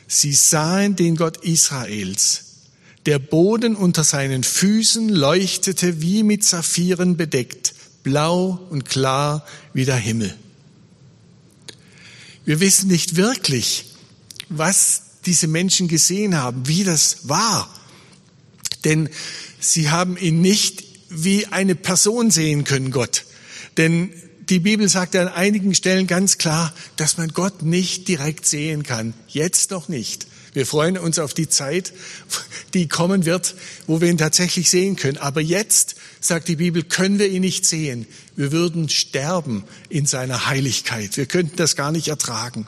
sie 0.06 0.34
sahen 0.34 0.94
den 0.94 1.16
Gott 1.16 1.38
Israels. 1.38 2.42
Der 3.06 3.18
Boden 3.18 3.76
unter 3.76 4.04
seinen 4.04 4.44
Füßen 4.44 5.08
leuchtete 5.08 6.00
wie 6.00 6.22
mit 6.22 6.44
Saphiren 6.44 7.16
bedeckt, 7.16 7.74
blau 8.02 8.60
und 8.70 8.84
klar 8.84 9.44
wie 9.72 9.84
der 9.84 9.96
Himmel. 9.96 10.34
Wir 12.44 12.60
wissen 12.60 12.88
nicht 12.88 13.16
wirklich, 13.16 13.86
was 14.48 15.02
diese 15.26 15.48
Menschen 15.48 15.88
gesehen 15.88 16.36
haben, 16.36 16.66
wie 16.68 16.84
das 16.84 17.28
war. 17.28 17.68
Denn 18.84 19.08
sie 19.60 19.90
haben 19.90 20.16
ihn 20.16 20.40
nicht 20.40 20.84
wie 21.08 21.46
eine 21.46 21.74
Person 21.74 22.30
sehen 22.30 22.64
können, 22.64 22.90
Gott. 22.90 23.24
Denn 23.76 24.10
die 24.48 24.60
Bibel 24.60 24.88
sagt 24.88 25.16
an 25.16 25.28
einigen 25.28 25.74
Stellen 25.74 26.06
ganz 26.06 26.38
klar, 26.38 26.74
dass 26.96 27.16
man 27.16 27.28
Gott 27.28 27.62
nicht 27.62 28.08
direkt 28.08 28.46
sehen 28.46 28.82
kann. 28.82 29.14
Jetzt 29.28 29.70
noch 29.70 29.88
nicht. 29.88 30.26
Wir 30.52 30.66
freuen 30.66 30.96
uns 30.98 31.18
auf 31.18 31.34
die 31.34 31.48
Zeit, 31.48 31.92
die 32.74 32.86
kommen 32.86 33.24
wird, 33.24 33.56
wo 33.88 34.00
wir 34.00 34.08
ihn 34.08 34.18
tatsächlich 34.18 34.70
sehen 34.70 34.94
können. 34.94 35.18
Aber 35.18 35.40
jetzt, 35.40 35.96
sagt 36.20 36.46
die 36.46 36.56
Bibel, 36.56 36.84
können 36.84 37.18
wir 37.18 37.28
ihn 37.28 37.40
nicht 37.40 37.66
sehen. 37.66 38.06
Wir 38.36 38.52
würden 38.52 38.88
sterben 38.88 39.64
in 39.88 40.06
seiner 40.06 40.46
Heiligkeit. 40.46 41.16
Wir 41.16 41.26
könnten 41.26 41.56
das 41.56 41.74
gar 41.74 41.90
nicht 41.90 42.06
ertragen. 42.06 42.66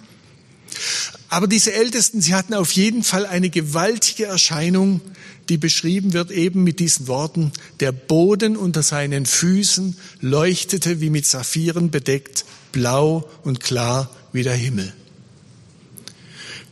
Aber 1.28 1.46
diese 1.48 1.72
Ältesten, 1.72 2.20
sie 2.20 2.34
hatten 2.34 2.54
auf 2.54 2.72
jeden 2.72 3.02
Fall 3.02 3.26
eine 3.26 3.50
gewaltige 3.50 4.26
Erscheinung, 4.26 5.00
die 5.48 5.56
beschrieben 5.58 6.12
wird 6.12 6.30
eben 6.30 6.64
mit 6.64 6.80
diesen 6.80 7.08
Worten, 7.08 7.52
der 7.80 7.92
Boden 7.92 8.56
unter 8.56 8.82
seinen 8.82 9.26
Füßen 9.26 9.96
leuchtete 10.20 11.00
wie 11.00 11.10
mit 11.10 11.26
Saphiren 11.26 11.90
bedeckt, 11.90 12.44
blau 12.72 13.28
und 13.42 13.60
klar 13.60 14.10
wie 14.32 14.42
der 14.42 14.54
Himmel. 14.54 14.92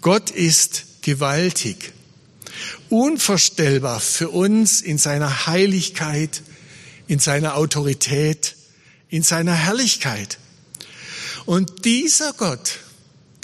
Gott 0.01 0.31
ist 0.31 0.85
gewaltig, 1.03 1.93
unvorstellbar 2.91 4.01
für 4.01 4.29
uns 4.29 4.81
in 4.81 4.99
seiner 4.99 5.47
Heiligkeit, 5.47 6.43
in 7.07 7.19
seiner 7.19 7.57
Autorität, 7.57 8.57
in 9.09 9.23
seiner 9.23 9.55
Herrlichkeit. 9.55 10.39
Und 11.47 11.85
dieser 11.85 12.33
Gott, 12.33 12.79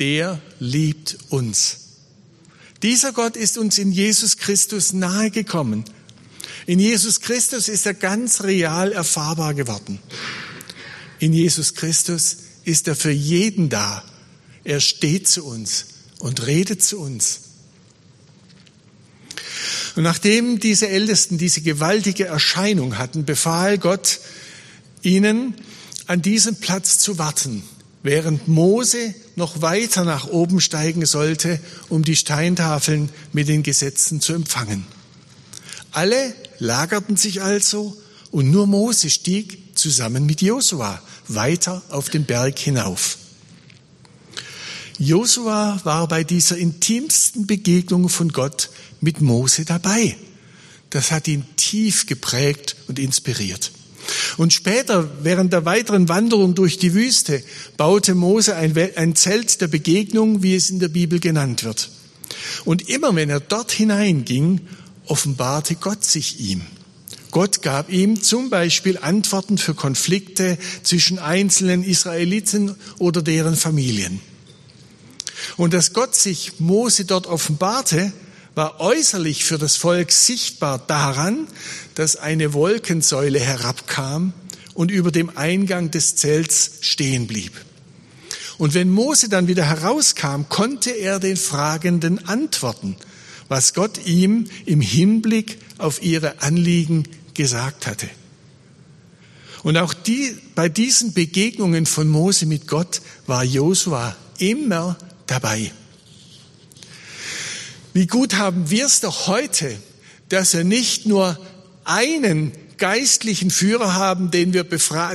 der 0.00 0.40
liebt 0.58 1.18
uns. 1.28 1.76
Dieser 2.82 3.12
Gott 3.12 3.36
ist 3.36 3.58
uns 3.58 3.78
in 3.78 3.92
Jesus 3.92 4.38
Christus 4.38 4.94
nahegekommen. 4.94 5.84
In 6.66 6.80
Jesus 6.80 7.20
Christus 7.20 7.68
ist 7.68 7.86
er 7.86 7.94
ganz 7.94 8.42
real 8.42 8.92
erfahrbar 8.92 9.54
geworden. 9.54 9.98
In 11.18 11.34
Jesus 11.34 11.74
Christus 11.74 12.36
ist 12.64 12.88
er 12.88 12.96
für 12.96 13.10
jeden 13.10 13.68
da. 13.68 14.02
Er 14.64 14.80
steht 14.80 15.28
zu 15.28 15.44
uns 15.44 15.86
und 16.18 16.46
redet 16.46 16.82
zu 16.82 16.98
uns. 16.98 17.40
Und 19.96 20.04
nachdem 20.04 20.60
diese 20.60 20.88
Ältesten 20.88 21.36
diese 21.36 21.60
gewaltige 21.60 22.26
Erscheinung 22.26 22.96
hatten, 22.96 23.24
befahl 23.24 23.76
Gott 23.76 24.20
ihnen, 25.02 25.54
an 26.06 26.22
diesem 26.22 26.56
Platz 26.56 26.98
zu 26.98 27.18
warten, 27.18 27.62
während 28.02 28.48
Mose 28.48 29.14
noch 29.36 29.62
weiter 29.62 30.04
nach 30.04 30.26
oben 30.26 30.60
steigen 30.60 31.04
sollte, 31.06 31.60
um 31.88 32.04
die 32.04 32.16
Steintafeln 32.16 33.10
mit 33.32 33.48
den 33.48 33.62
Gesetzen 33.62 34.20
zu 34.20 34.32
empfangen. 34.32 34.86
Alle 35.92 36.34
lagerten 36.58 37.16
sich 37.16 37.42
also 37.42 37.96
und 38.30 38.50
nur 38.50 38.66
Mose 38.66 39.10
stieg 39.10 39.76
zusammen 39.76 40.26
mit 40.26 40.40
Josua 40.40 41.02
weiter 41.28 41.82
auf 41.90 42.08
den 42.10 42.24
Berg 42.24 42.58
hinauf. 42.58 43.18
Josua 44.98 45.80
war 45.84 46.08
bei 46.08 46.24
dieser 46.24 46.58
intimsten 46.58 47.46
Begegnung 47.46 48.08
von 48.08 48.30
Gott 48.30 48.70
mit 49.00 49.20
Mose 49.20 49.64
dabei. 49.64 50.16
Das 50.90 51.10
hat 51.10 51.26
ihn 51.28 51.44
tief 51.56 52.06
geprägt 52.06 52.76
und 52.86 52.98
inspiriert. 52.98 53.72
Und 54.40 54.54
später, 54.54 55.06
während 55.22 55.52
der 55.52 55.66
weiteren 55.66 56.08
Wanderung 56.08 56.54
durch 56.54 56.78
die 56.78 56.94
Wüste, 56.94 57.42
baute 57.76 58.14
Mose 58.14 58.56
ein, 58.56 59.14
Zelt 59.14 59.60
der 59.60 59.68
Begegnung, 59.68 60.42
wie 60.42 60.54
es 60.54 60.70
in 60.70 60.78
der 60.78 60.88
Bibel 60.88 61.20
genannt 61.20 61.62
wird. 61.62 61.90
Und 62.64 62.88
immer 62.88 63.14
wenn 63.14 63.28
er 63.28 63.40
dort 63.40 63.70
hineinging, 63.70 64.62
offenbarte 65.04 65.74
Gott 65.74 66.06
sich 66.06 66.40
ihm. 66.40 66.62
Gott 67.30 67.60
gab 67.60 67.92
ihm 67.92 68.22
zum 68.22 68.48
Beispiel 68.48 68.96
Antworten 68.96 69.58
für 69.58 69.74
Konflikte 69.74 70.56
zwischen 70.84 71.18
einzelnen 71.18 71.84
Israeliten 71.84 72.76
oder 72.96 73.20
deren 73.20 73.56
Familien. 73.56 74.20
Und 75.58 75.74
dass 75.74 75.92
Gott 75.92 76.14
sich 76.14 76.60
Mose 76.60 77.04
dort 77.04 77.26
offenbarte, 77.26 78.10
war 78.54 78.80
äußerlich 78.80 79.44
für 79.44 79.58
das 79.58 79.76
Volk 79.76 80.12
sichtbar 80.12 80.78
daran, 80.86 81.46
dass 81.94 82.16
eine 82.16 82.52
Wolkensäule 82.52 83.38
herabkam 83.38 84.32
und 84.74 84.90
über 84.90 85.10
dem 85.10 85.36
Eingang 85.36 85.90
des 85.90 86.16
Zelts 86.16 86.72
stehen 86.80 87.26
blieb. 87.26 87.52
Und 88.58 88.74
wenn 88.74 88.90
Mose 88.90 89.28
dann 89.28 89.48
wieder 89.48 89.64
herauskam, 89.64 90.42
konnte 90.48 90.90
er 90.90 91.18
den 91.18 91.36
Fragenden 91.36 92.26
antworten, 92.26 92.96
was 93.48 93.72
Gott 93.72 94.06
ihm 94.06 94.46
im 94.66 94.80
Hinblick 94.80 95.58
auf 95.78 96.02
ihre 96.02 96.42
Anliegen 96.42 97.04
gesagt 97.34 97.86
hatte. 97.86 98.08
Und 99.62 99.76
auch 99.76 99.94
die, 99.94 100.36
bei 100.54 100.68
diesen 100.68 101.12
Begegnungen 101.12 101.86
von 101.86 102.08
Mose 102.08 102.46
mit 102.46 102.66
Gott 102.66 103.00
war 103.26 103.44
Josua 103.44 104.16
immer 104.38 104.96
dabei. 105.26 105.72
Wie 107.92 108.06
gut 108.06 108.34
haben 108.34 108.70
wir 108.70 108.86
es 108.86 109.00
doch 109.00 109.26
heute, 109.26 109.76
dass 110.28 110.54
wir 110.54 110.64
nicht 110.64 111.06
nur 111.06 111.38
einen 111.84 112.52
geistlichen 112.78 113.50
Führer 113.50 113.94
haben, 113.94 114.30
den 114.30 114.52
wir, 114.52 114.64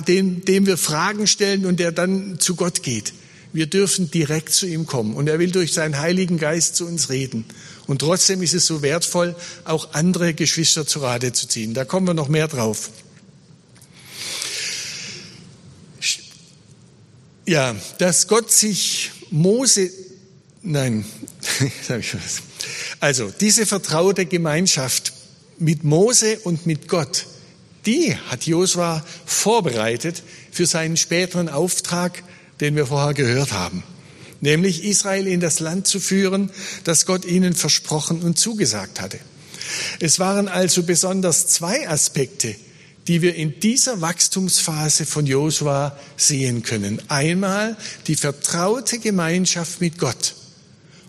den, 0.08 0.46
dem 0.46 0.66
wir 0.66 0.78
Fragen 0.78 1.28
stellen 1.28 1.66
und 1.66 1.80
der 1.80 1.92
dann 1.92 2.40
zu 2.40 2.56
Gott 2.56 2.84
geht. 2.84 3.14
Wir 3.54 3.68
dürfen 3.68 4.12
direkt 4.12 4.54
zu 4.54 4.68
ihm 4.68 4.86
kommen 4.86 5.16
und 5.16 5.30
er 5.30 5.40
will 5.40 5.52
durch 5.52 5.72
seinen 5.72 5.98
Heiligen 5.98 6.38
Geist 6.38 6.76
zu 6.76 6.86
uns 6.86 7.10
reden. 7.10 7.46
Und 7.88 8.00
trotzdem 8.00 8.42
ist 8.44 8.54
es 8.54 8.66
so 8.66 8.82
wertvoll, 8.82 9.36
auch 9.64 9.94
andere 9.94 10.34
Geschwister 10.34 10.86
zu 10.86 11.00
Rate 11.00 11.32
zu 11.32 11.48
ziehen. 11.48 11.74
Da 11.74 11.86
kommen 11.86 12.06
wir 12.06 12.14
noch 12.14 12.28
mehr 12.28 12.48
drauf. 12.48 12.90
Ja, 17.46 17.76
dass 18.00 18.28
Gott 18.28 18.52
sich 18.52 19.12
Mose, 19.30 19.92
nein, 20.62 21.06
sag 21.88 22.00
ich 22.00 22.14
was. 22.16 22.42
Also 23.00 23.32
diese 23.40 23.66
vertraute 23.66 24.26
Gemeinschaft 24.26 25.14
mit 25.60 25.84
Mose 25.84 26.40
und 26.40 26.66
mit 26.66 26.88
Gott, 26.88 27.26
die 27.86 28.16
hat 28.16 28.46
Josua 28.46 29.06
vorbereitet 29.26 30.24
für 30.52 30.66
seinen 30.66 30.98
späteren 30.98 31.50
Auftrag, 31.50 32.24
den 32.60 32.76
wir 32.76 32.88
vorher 32.88 33.14
gehört 33.14 33.52
haben, 33.52 33.84
nämlich 34.42 34.84
Israel 34.84 35.28
in 35.28 35.40
das 35.40 35.60
Land 35.60 35.88
zu 35.88 36.00
führen, 36.00 36.50
das 36.84 37.06
Gott 37.06 37.26
ihnen 37.26 37.54
versprochen 37.54 38.22
und 38.22 38.40
zugesagt 38.40 39.02
hatte. 39.02 39.20
Es 40.00 40.20
waren 40.20 40.48
also 40.48 40.84
besonders 40.84 41.48
zwei 41.48 41.88
Aspekte, 41.90 42.56
die 43.08 43.22
wir 43.22 43.36
in 43.36 43.60
dieser 43.60 44.02
Wachstumsphase 44.02 45.06
von 45.06 45.26
Josua 45.26 45.98
sehen 46.18 46.64
können. 46.64 47.02
Einmal 47.08 47.78
die 48.08 48.16
vertraute 48.16 49.00
Gemeinschaft 49.00 49.80
mit 49.82 50.00
Gott 50.00 50.34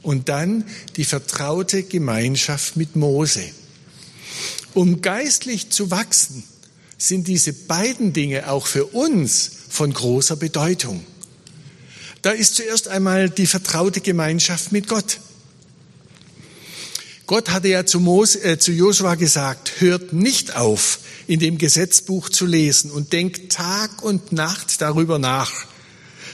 und 0.06 0.28
dann 0.28 0.64
die 0.94 1.04
vertraute 1.04 1.82
Gemeinschaft 1.82 2.76
mit 2.76 2.94
Mose. 2.94 3.42
Um 4.72 5.02
geistlich 5.02 5.70
zu 5.70 5.90
wachsen, 5.90 6.44
sind 6.96 7.26
diese 7.26 7.52
beiden 7.52 8.12
Dinge 8.12 8.48
auch 8.48 8.68
für 8.68 8.86
uns 8.86 9.50
von 9.68 9.92
großer 9.92 10.36
Bedeutung. 10.36 11.04
Da 12.22 12.30
ist 12.30 12.54
zuerst 12.54 12.86
einmal 12.86 13.28
die 13.30 13.48
vertraute 13.48 14.00
Gemeinschaft 14.00 14.70
mit 14.70 14.86
Gott. 14.86 15.18
Gott 17.26 17.50
hatte 17.50 17.66
ja 17.66 17.84
zu, 17.84 17.98
Mose, 17.98 18.44
äh, 18.44 18.58
zu 18.58 18.70
Joshua 18.70 19.16
gesagt, 19.16 19.80
hört 19.80 20.12
nicht 20.12 20.54
auf, 20.54 21.00
in 21.26 21.40
dem 21.40 21.58
Gesetzbuch 21.58 22.28
zu 22.28 22.46
lesen 22.46 22.92
und 22.92 23.12
denkt 23.12 23.50
Tag 23.50 24.04
und 24.04 24.30
Nacht 24.30 24.80
darüber 24.80 25.18
nach, 25.18 25.52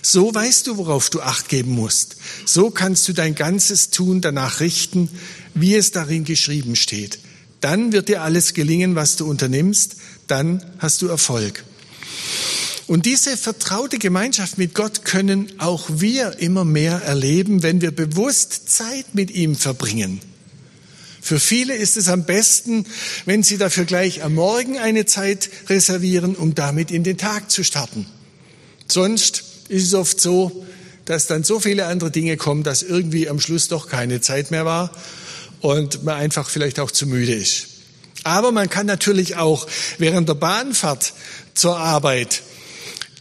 so 0.02 0.34
weißt 0.34 0.66
du, 0.66 0.76
worauf 0.76 1.10
du 1.10 1.20
acht 1.20 1.48
geben 1.48 1.70
musst. 1.70 2.16
So 2.44 2.70
kannst 2.70 3.06
du 3.08 3.12
dein 3.12 3.36
ganzes 3.36 3.90
Tun 3.90 4.20
danach 4.20 4.58
richten, 4.60 5.08
wie 5.54 5.76
es 5.76 5.92
darin 5.92 6.24
geschrieben 6.24 6.74
steht. 6.74 7.20
Dann 7.60 7.92
wird 7.92 8.08
dir 8.08 8.22
alles 8.22 8.54
gelingen, 8.54 8.96
was 8.96 9.14
du 9.16 9.28
unternimmst. 9.28 9.96
Dann 10.26 10.64
hast 10.78 11.00
du 11.02 11.06
Erfolg. 11.06 11.64
Und 12.88 13.06
diese 13.06 13.36
vertraute 13.36 13.98
Gemeinschaft 13.98 14.58
mit 14.58 14.74
Gott 14.74 15.04
können 15.04 15.52
auch 15.58 15.88
wir 15.88 16.40
immer 16.40 16.64
mehr 16.64 17.00
erleben, 17.02 17.62
wenn 17.62 17.80
wir 17.80 17.92
bewusst 17.92 18.68
Zeit 18.68 19.14
mit 19.14 19.30
ihm 19.30 19.54
verbringen. 19.54 20.20
Für 21.20 21.38
viele 21.38 21.76
ist 21.76 21.96
es 21.96 22.08
am 22.08 22.24
besten, 22.24 22.84
wenn 23.24 23.44
sie 23.44 23.56
dafür 23.56 23.84
gleich 23.84 24.24
am 24.24 24.34
Morgen 24.34 24.78
eine 24.78 25.06
Zeit 25.06 25.48
reservieren, 25.68 26.34
um 26.34 26.56
damit 26.56 26.90
in 26.90 27.04
den 27.04 27.16
Tag 27.16 27.52
zu 27.52 27.62
starten. 27.62 28.06
Sonst 28.88 29.44
ist 29.72 29.86
es 29.86 29.94
oft 29.94 30.20
so, 30.20 30.64
dass 31.06 31.26
dann 31.26 31.44
so 31.44 31.58
viele 31.58 31.86
andere 31.86 32.10
Dinge 32.10 32.36
kommen, 32.36 32.62
dass 32.62 32.82
irgendwie 32.82 33.28
am 33.28 33.40
Schluss 33.40 33.68
doch 33.68 33.88
keine 33.88 34.20
Zeit 34.20 34.50
mehr 34.50 34.64
war 34.64 34.90
und 35.60 36.04
man 36.04 36.16
einfach 36.16 36.50
vielleicht 36.50 36.78
auch 36.78 36.90
zu 36.90 37.06
müde 37.06 37.32
ist. 37.32 37.66
Aber 38.22 38.52
man 38.52 38.68
kann 38.68 38.86
natürlich 38.86 39.36
auch 39.36 39.66
während 39.98 40.28
der 40.28 40.34
Bahnfahrt 40.34 41.14
zur 41.54 41.78
Arbeit 41.78 42.42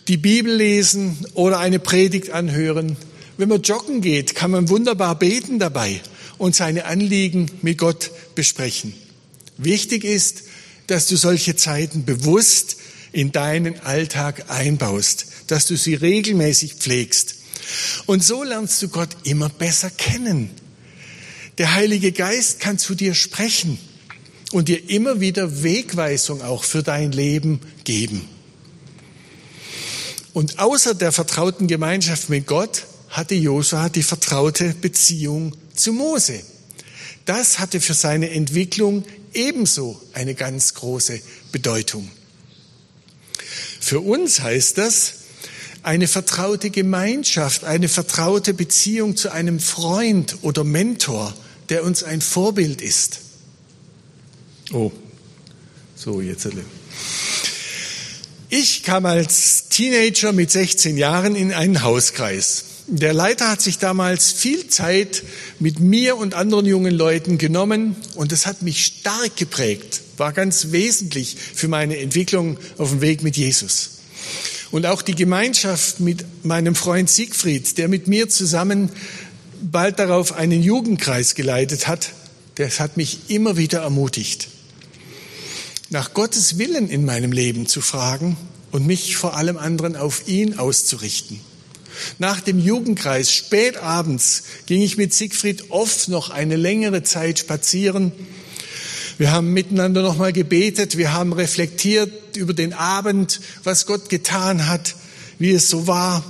die 0.08 0.18
Bibel 0.18 0.54
lesen 0.54 1.26
oder 1.34 1.60
eine 1.60 1.80
Predigt 1.80 2.32
anhören. 2.32 2.98
Wenn 3.38 3.50
man 3.50 3.62
joggen 3.62 4.02
geht, 4.02 4.36
kann 4.36 4.52
man 4.52 4.70
wunderbar 4.70 5.18
beten 5.18 5.58
dabei 5.58 6.02
und 6.38 6.56
seine 6.56 6.86
Anliegen 6.86 7.50
mit 7.62 7.78
Gott 7.78 8.12
besprechen. 8.36 8.94
Wichtig 9.58 10.04
ist, 10.04 10.44
dass 10.88 11.08
du 11.08 11.16
solche 11.16 11.56
Zeiten 11.56 12.04
bewusst 12.04 12.76
in 13.14 13.32
deinen 13.32 13.80
Alltag 13.80 14.46
einbaust, 14.50 15.28
dass 15.52 15.66
du 15.66 15.76
sie 15.76 15.96
regelmäßig 15.96 16.76
pflegst. 16.76 17.36
Und 18.06 18.24
so 18.24 18.44
lernst 18.44 18.82
du 18.82 18.88
Gott 18.88 19.10
immer 19.24 19.50
besser 19.50 19.90
kennen. 19.90 20.50
Der 21.58 21.74
Heilige 21.74 22.14
Geist 22.14 22.62
kann 22.62 22.80
zu 22.80 22.96
dir 22.96 23.14
sprechen 23.14 23.78
und 24.52 24.70
dir 24.70 24.90
immer 24.90 25.20
wieder 25.20 25.64
Wegweisung 25.64 26.42
auch 26.42 26.64
für 26.64 26.84
dein 26.84 27.12
Leben 27.12 27.60
geben. 27.84 28.28
Und 30.34 30.60
außer 30.60 30.96
der 30.96 31.12
vertrauten 31.12 31.68
Gemeinschaft 31.68 32.30
mit 32.30 32.48
Gott 32.48 32.86
hatte 33.10 33.36
Josua 33.36 33.90
die 33.90 34.04
vertraute 34.04 34.74
Beziehung 34.74 35.56
zu 35.76 35.92
Mose. 35.92 36.42
Das 37.26 37.60
hatte 37.60 37.82
für 37.82 37.94
seine 37.94 38.30
Entwicklung 38.30 39.04
ebenso 39.34 40.02
eine 40.14 40.34
ganz 40.34 40.74
große 40.76 41.20
Bedeutung. 41.52 42.10
Für 43.82 44.00
uns 44.00 44.40
heißt 44.40 44.78
das, 44.78 45.21
eine 45.84 46.08
vertraute 46.08 46.70
Gemeinschaft, 46.70 47.64
eine 47.64 47.90
vertraute 47.90 48.54
Beziehung 48.54 49.18
zu 49.18 49.32
einem 49.32 49.60
Freund 49.60 50.38
oder 50.42 50.64
Mentor, 50.64 51.34
der 51.70 51.84
uns 51.84 52.04
ein 52.04 52.22
Vorbild 52.22 52.82
ist. 52.82 53.20
Oh, 54.72 54.92
so 55.96 56.22
jetzt. 56.22 56.48
Ich 58.50 58.84
kam 58.84 59.06
als 59.06 59.70
Teenager 59.70 60.34
mit 60.34 60.52
16 60.52 60.98
Jahren 60.98 61.36
in 61.36 61.54
einen 61.54 61.84
Hauskreis. 61.84 62.66
Der 62.88 63.14
Leiter 63.14 63.50
hat 63.50 63.62
sich 63.62 63.78
damals 63.78 64.32
viel 64.34 64.68
Zeit 64.68 65.24
mit 65.60 65.80
mir 65.80 66.18
und 66.18 66.34
anderen 66.34 66.66
jungen 66.66 66.94
Leuten 66.94 67.38
genommen 67.38 67.96
und 68.16 68.34
das 68.34 68.46
hat 68.46 68.62
mich 68.62 68.84
stark 68.84 69.38
geprägt, 69.38 70.02
war 70.18 70.34
ganz 70.34 70.72
wesentlich 70.72 71.38
für 71.38 71.70
meine 71.70 71.98
Entwicklung 71.98 72.58
auf 72.78 72.90
dem 72.90 73.00
Weg 73.00 73.24
mit 73.24 73.38
Jesus. 73.38 73.92
Und 74.72 74.86
auch 74.86 75.02
die 75.02 75.16
Gemeinschaft 75.16 76.00
mit 76.00 76.26
meinem 76.46 76.76
Freund 76.76 77.10
Siegfried, 77.10 77.78
der 77.78 77.90
mit 77.90 78.08
mir 78.08 78.30
zusammen 78.30 78.90
bald 79.62 80.00
darauf 80.00 80.34
einen 80.34 80.64
Jugendkreis 80.64 81.36
geleitet 81.36 81.88
hat, 81.88 82.14
das 82.56 82.80
hat 82.80 82.98
mich 82.98 83.30
immer 83.30 83.58
wieder 83.58 83.82
ermutigt, 83.82 84.48
nach 85.90 86.14
Gottes 86.14 86.58
Willen 86.58 86.90
in 86.90 87.06
meinem 87.06 87.32
Leben 87.32 87.68
zu 87.68 87.82
fragen 87.82 88.38
und 88.72 88.88
mich 88.88 89.18
vor 89.18 89.36
allem 89.36 89.58
anderen 89.58 89.96
auf 89.96 90.28
ihn 90.28 90.58
auszurichten. 90.58 91.40
Nach 92.20 92.40
dem 92.40 92.60
Jugendkreis 92.60 93.34
spät 93.34 93.78
abends 93.78 94.44
ging 94.66 94.82
ich 94.82 94.98
mit 94.98 95.14
Siegfried 95.14 95.72
oft 95.72 96.08
noch 96.08 96.30
eine 96.30 96.56
längere 96.56 97.04
Zeit 97.04 97.40
spazieren. 97.40 98.14
Wir 99.22 99.32
haben 99.32 99.54
miteinander 99.54 100.02
nochmal 100.02 100.34
gebetet, 100.34 100.98
wir 100.98 101.14
haben 101.14 101.32
reflektiert 101.32 102.36
über 102.38 102.56
den 102.56 102.74
Abend, 102.74 103.40
was 103.64 103.86
Gott 103.86 104.10
getan 104.10 104.68
hat, 104.68 104.96
wie 105.38 105.52
es 105.52 105.70
so 105.70 105.86
war. 105.86 106.24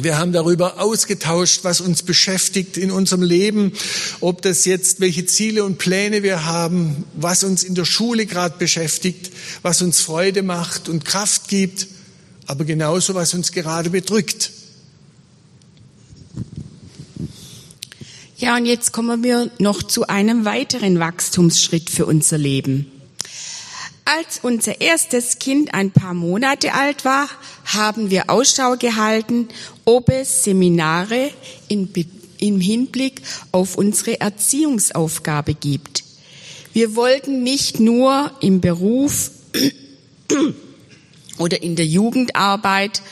Wir 0.00 0.16
haben 0.16 0.30
darüber 0.30 0.80
ausgetauscht, 0.80 1.64
was 1.64 1.80
uns 1.80 2.04
beschäftigt 2.04 2.76
in 2.76 2.92
unserem 2.92 3.22
Leben, 3.22 3.72
ob 4.20 4.42
das 4.42 4.64
jetzt, 4.64 5.00
welche 5.00 5.26
Ziele 5.26 5.64
und 5.64 5.78
Pläne 5.78 6.22
wir 6.22 6.44
haben, 6.44 7.02
was 7.14 7.42
uns 7.42 7.64
in 7.64 7.74
der 7.74 7.84
Schule 7.84 8.26
gerade 8.26 8.56
beschäftigt, 8.58 9.32
was 9.62 9.82
uns 9.82 10.00
Freude 10.00 10.44
macht 10.44 10.88
und 10.88 11.04
Kraft 11.04 11.48
gibt, 11.48 11.88
aber 12.46 12.64
genauso, 12.64 13.16
was 13.16 13.34
uns 13.34 13.50
gerade 13.50 13.90
bedrückt. 13.90 14.52
Ja, 18.40 18.54
und 18.54 18.66
jetzt 18.66 18.92
kommen 18.92 19.24
wir 19.24 19.50
noch 19.58 19.82
zu 19.82 20.06
einem 20.06 20.44
weiteren 20.44 21.00
Wachstumsschritt 21.00 21.90
für 21.90 22.06
unser 22.06 22.38
Leben. 22.38 22.86
Als 24.04 24.38
unser 24.42 24.80
erstes 24.80 25.40
Kind 25.40 25.74
ein 25.74 25.90
paar 25.90 26.14
Monate 26.14 26.72
alt 26.72 27.04
war, 27.04 27.28
haben 27.64 28.10
wir 28.10 28.30
Ausschau 28.30 28.76
gehalten, 28.76 29.48
ob 29.84 30.08
es 30.08 30.44
Seminare 30.44 31.32
in, 31.66 31.92
im 32.38 32.60
Hinblick 32.60 33.22
auf 33.50 33.74
unsere 33.74 34.20
Erziehungsaufgabe 34.20 35.54
gibt. 35.54 36.04
Wir 36.72 36.94
wollten 36.94 37.42
nicht 37.42 37.80
nur 37.80 38.30
im 38.40 38.60
Beruf 38.60 39.32
oder 41.38 41.60
in 41.60 41.74
der 41.74 41.86
Jugendarbeit 41.86 43.02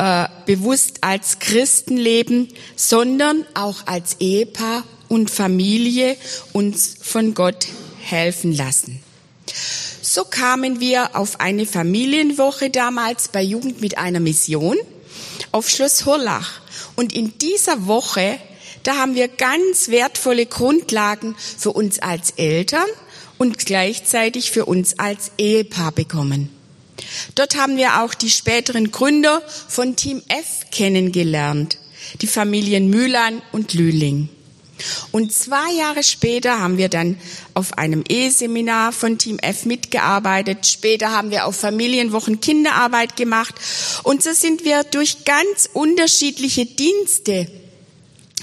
äh, 0.00 0.28
bewusst 0.46 0.98
als 1.02 1.40
Christen 1.40 1.98
leben, 1.98 2.48
sondern 2.74 3.44
auch 3.52 3.86
als 3.86 4.16
Ehepaar 4.18 4.82
und 5.08 5.30
Familie 5.30 6.16
uns 6.54 6.96
von 7.02 7.34
Gott 7.34 7.66
helfen 8.00 8.56
lassen. 8.56 9.02
So 10.00 10.24
kamen 10.24 10.80
wir 10.80 11.16
auf 11.16 11.40
eine 11.40 11.66
Familienwoche 11.66 12.70
damals 12.70 13.28
bei 13.28 13.42
Jugend 13.42 13.82
mit 13.82 13.98
einer 13.98 14.20
Mission 14.20 14.78
auf 15.52 15.68
Schloss 15.68 16.06
Hurlach. 16.06 16.62
Und 16.96 17.12
in 17.12 17.36
dieser 17.36 17.86
Woche, 17.86 18.38
da 18.84 18.96
haben 18.96 19.14
wir 19.14 19.28
ganz 19.28 19.90
wertvolle 19.90 20.46
Grundlagen 20.46 21.36
für 21.58 21.72
uns 21.72 21.98
als 21.98 22.30
Eltern 22.38 22.88
und 23.36 23.58
gleichzeitig 23.66 24.50
für 24.50 24.64
uns 24.64 24.98
als 24.98 25.32
Ehepaar 25.36 25.92
bekommen. 25.92 26.59
Dort 27.34 27.56
haben 27.56 27.76
wir 27.76 28.02
auch 28.02 28.14
die 28.14 28.30
späteren 28.30 28.90
Gründer 28.90 29.42
von 29.68 29.96
Team 29.96 30.22
F 30.28 30.70
kennengelernt, 30.70 31.78
die 32.20 32.26
Familien 32.26 32.88
Mühlern 32.88 33.42
und 33.52 33.74
Lühling. 33.74 34.28
Und 35.12 35.32
zwei 35.32 35.72
Jahre 35.72 36.02
später 36.02 36.58
haben 36.60 36.78
wir 36.78 36.88
dann 36.88 37.16
auf 37.54 37.78
einem 37.78 38.04
Eheseminar 38.08 38.92
von 38.92 39.18
Team 39.18 39.38
F 39.38 39.66
mitgearbeitet. 39.66 40.66
Später 40.66 41.10
haben 41.10 41.30
wir 41.30 41.46
auf 41.46 41.56
Familienwochen 41.56 42.40
Kinderarbeit 42.40 43.16
gemacht. 43.16 43.54
Und 44.02 44.22
so 44.22 44.32
sind 44.32 44.64
wir 44.64 44.84
durch 44.84 45.24
ganz 45.24 45.68
unterschiedliche 45.72 46.66
Dienste 46.66 47.46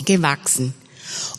gewachsen. 0.05 0.73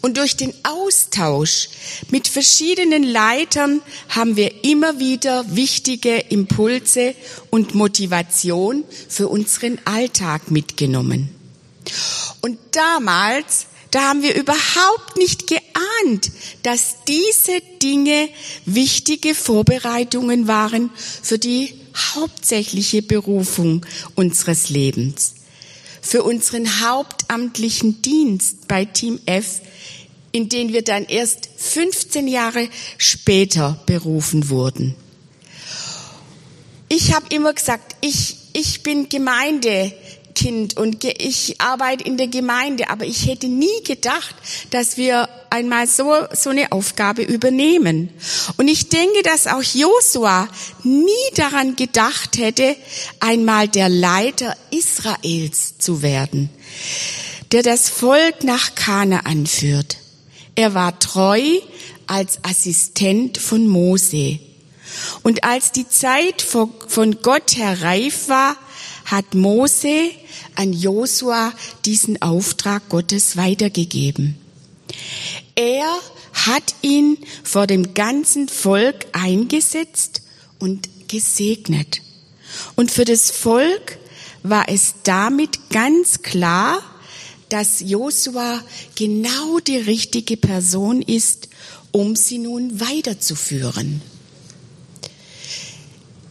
Und 0.00 0.16
durch 0.16 0.36
den 0.36 0.52
Austausch 0.62 1.68
mit 2.10 2.28
verschiedenen 2.28 3.02
Leitern 3.02 3.80
haben 4.08 4.36
wir 4.36 4.64
immer 4.64 4.98
wieder 4.98 5.44
wichtige 5.54 6.16
Impulse 6.18 7.14
und 7.50 7.74
Motivation 7.74 8.84
für 9.08 9.28
unseren 9.28 9.78
Alltag 9.84 10.50
mitgenommen. 10.50 11.30
Und 12.40 12.58
damals 12.72 13.66
da 13.90 14.08
haben 14.08 14.22
wir 14.22 14.34
überhaupt 14.34 15.16
nicht 15.16 15.46
geahnt, 15.46 16.30
dass 16.62 16.96
diese 17.06 17.60
Dinge 17.82 18.28
wichtige 18.66 19.34
Vorbereitungen 19.34 20.46
waren 20.46 20.90
für 21.22 21.38
die 21.38 21.74
hauptsächliche 22.14 23.02
Berufung 23.02 23.86
unseres 24.14 24.68
Lebens, 24.68 25.34
für 26.02 26.22
unseren 26.22 26.82
hauptamtlichen 26.82 28.02
Dienst 28.02 28.68
bei 28.68 28.84
Team 28.84 29.20
F, 29.24 29.62
in 30.38 30.48
den 30.48 30.72
wir 30.72 30.82
dann 30.82 31.04
erst 31.04 31.48
15 31.56 32.28
Jahre 32.28 32.68
später 32.96 33.82
berufen 33.86 34.50
wurden. 34.50 34.94
Ich 36.88 37.12
habe 37.12 37.26
immer 37.34 37.52
gesagt, 37.52 37.96
ich, 38.02 38.36
ich 38.52 38.84
bin 38.84 39.08
Gemeinde, 39.08 39.92
Kind 40.36 40.76
und 40.76 41.02
ich 41.02 41.60
arbeite 41.60 42.04
in 42.04 42.16
der 42.16 42.28
Gemeinde, 42.28 42.88
aber 42.88 43.04
ich 43.04 43.26
hätte 43.26 43.48
nie 43.48 43.82
gedacht, 43.84 44.36
dass 44.70 44.96
wir 44.96 45.28
einmal 45.50 45.88
so, 45.88 46.14
so 46.32 46.50
eine 46.50 46.70
Aufgabe 46.70 47.22
übernehmen. 47.22 48.10
Und 48.58 48.68
ich 48.68 48.88
denke, 48.88 49.24
dass 49.24 49.48
auch 49.48 49.64
Josua 49.64 50.48
nie 50.84 51.10
daran 51.34 51.74
gedacht 51.74 52.38
hätte, 52.38 52.76
einmal 53.18 53.66
der 53.66 53.88
Leiter 53.88 54.56
Israels 54.70 55.78
zu 55.78 56.00
werden, 56.02 56.48
der 57.50 57.64
das 57.64 57.88
Volk 57.88 58.44
nach 58.44 58.76
Kana 58.76 59.22
anführt. 59.24 59.96
Er 60.58 60.74
war 60.74 60.98
treu 60.98 61.40
als 62.08 62.40
Assistent 62.42 63.38
von 63.38 63.68
Mose. 63.68 64.40
Und 65.22 65.44
als 65.44 65.70
die 65.70 65.88
Zeit 65.88 66.42
von 66.42 67.20
Gott 67.22 67.56
her 67.56 67.80
reif 67.82 68.28
war, 68.28 68.56
hat 69.04 69.36
Mose 69.36 70.10
an 70.56 70.72
Josua 70.72 71.52
diesen 71.84 72.20
Auftrag 72.22 72.88
Gottes 72.88 73.36
weitergegeben. 73.36 74.36
Er 75.54 75.96
hat 76.32 76.74
ihn 76.82 77.18
vor 77.44 77.68
dem 77.68 77.94
ganzen 77.94 78.48
Volk 78.48 79.06
eingesetzt 79.12 80.22
und 80.58 80.88
gesegnet. 81.06 82.00
Und 82.74 82.90
für 82.90 83.04
das 83.04 83.30
Volk 83.30 83.96
war 84.42 84.68
es 84.68 84.94
damit 85.04 85.70
ganz 85.70 86.22
klar, 86.22 86.82
dass 87.48 87.80
Josua 87.80 88.62
genau 88.94 89.58
die 89.60 89.76
richtige 89.76 90.36
Person 90.36 91.02
ist, 91.02 91.48
um 91.92 92.16
sie 92.16 92.38
nun 92.38 92.80
weiterzuführen. 92.80 94.02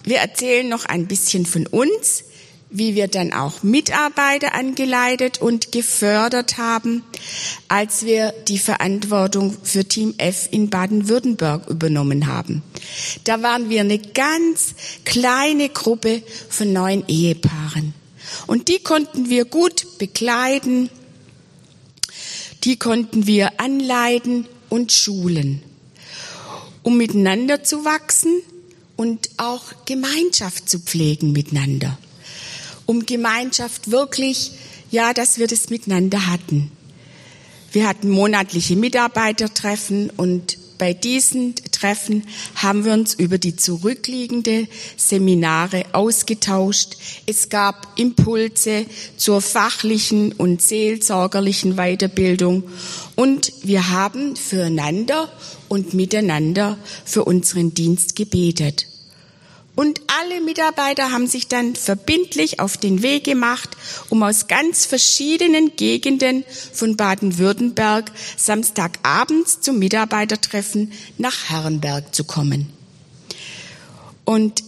Wir 0.04 0.18
erzählen 0.20 0.68
noch 0.70 0.86
ein 0.86 1.08
bisschen 1.08 1.46
von 1.46 1.68
uns 1.68 2.24
wie 2.70 2.96
wir 2.96 3.08
dann 3.08 3.34
auch 3.34 3.64
Mitarbeiter 3.64 4.54
angeleitet 4.54 5.42
und 5.42 5.72
gefördert 5.72 6.58
haben, 6.58 7.04
als 7.68 8.06
wir 8.06 8.34
die 8.48 8.60
Verantwortung 8.60 9.56
für 9.64 9.86
Team 9.86 10.14
F 10.18 10.50
in 10.52 10.70
Baden-Württemberg 10.70 11.68
übernommen 11.70 12.28
haben. 12.28 12.64
Da 13.24 13.42
waren 13.42 13.70
wir 13.70 13.82
eine 13.82 14.00
ganz 14.00 14.74
kleine 15.06 15.70
Gruppe 15.70 16.22
von 16.50 16.74
neun 16.74 17.04
Ehepaaren. 17.08 17.94
Und 18.46 18.68
die 18.68 18.80
konnten 18.80 19.30
wir 19.30 19.46
gut 19.46 19.98
begleiten, 19.98 20.90
die 22.68 22.78
konnten 22.78 23.26
wir 23.26 23.60
anleiten 23.60 24.46
und 24.70 24.92
schulen, 24.92 25.64
um 26.84 26.98
miteinander 26.98 27.64
zu 27.64 27.84
wachsen 27.84 28.44
und 28.96 29.32
auch 29.38 29.64
Gemeinschaft 29.86 30.70
zu 30.70 30.80
pflegen 30.80 31.32
miteinander 31.32 31.98
um 32.88 33.06
Gemeinschaft 33.06 33.92
wirklich, 33.92 34.52
ja, 34.90 35.14
dass 35.14 35.38
wir 35.38 35.46
das 35.46 35.70
miteinander 35.70 36.26
hatten. 36.26 36.72
Wir 37.72 37.88
hatten 37.88 38.10
monatliche 38.10 38.76
Mitarbeitertreffen 38.76 40.10
und 40.10 40.58
bei 40.78 40.94
diesen 40.94 41.56
Treffen 41.72 42.24
haben 42.56 42.86
wir 42.86 42.94
uns 42.94 43.14
über 43.14 43.38
die 43.38 43.56
zurückliegende 43.56 44.68
Seminare 44.96 45.86
ausgetauscht. 45.94 46.98
Es 47.26 47.50
gab 47.50 48.00
Impulse 48.00 48.86
zur 49.16 49.42
fachlichen 49.42 50.32
und 50.34 50.62
seelsorgerlichen 50.62 51.76
Weiterbildung 51.76 52.64
und 53.16 53.54
wir 53.64 53.90
haben 53.90 54.36
füreinander 54.36 55.32
und 55.68 55.94
miteinander 55.94 56.78
für 57.06 57.26
unseren 57.26 57.74
Dienst 57.74 58.16
gebetet. 58.16 58.88
Und 59.78 60.02
alle 60.08 60.42
Mitarbeiter 60.42 61.12
haben 61.12 61.28
sich 61.28 61.50
dann 61.50 61.76
verbindlich 61.76 62.60
auf 62.60 62.78
den 62.78 63.04
Weg 63.04 63.26
gemacht, 63.26 63.78
um 64.10 64.24
aus 64.24 64.48
ganz 64.48 64.88
verschiedenen 64.88 65.76
Gegenden 65.76 66.44
von 66.74 66.98
Baden-Württemberg 66.98 68.12
Samstagabends 68.38 69.62
zum 69.62 69.78
Mitarbeitertreffen 69.78 70.94
nach 71.20 71.50
Herrenberg 71.50 72.16
zu 72.16 72.24
kommen. 72.24 72.74
Und 74.26 74.64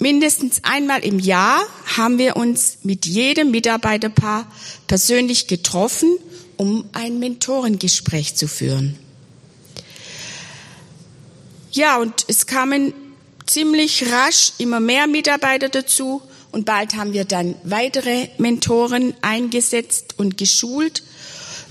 mindestens 0.00 0.64
einmal 0.64 1.04
im 1.04 1.20
Jahr 1.20 1.62
haben 1.96 2.18
wir 2.18 2.34
uns 2.34 2.78
mit 2.82 3.06
jedem 3.06 3.52
Mitarbeiterpaar 3.52 4.50
persönlich 4.88 5.46
getroffen, 5.46 6.18
um 6.56 6.84
ein 6.94 7.20
Mentorengespräch 7.20 8.34
zu 8.34 8.48
führen. 8.48 8.98
Ja, 11.70 11.98
und 11.98 12.24
es 12.26 12.46
kamen 12.46 12.92
ziemlich 13.46 14.10
rasch 14.10 14.52
immer 14.58 14.80
mehr 14.80 15.06
Mitarbeiter 15.06 15.68
dazu 15.68 16.22
und 16.50 16.66
bald 16.66 16.94
haben 16.96 17.12
wir 17.12 17.24
dann 17.24 17.54
weitere 17.64 18.28
Mentoren 18.38 19.14
eingesetzt 19.22 20.14
und 20.18 20.36
geschult, 20.36 21.02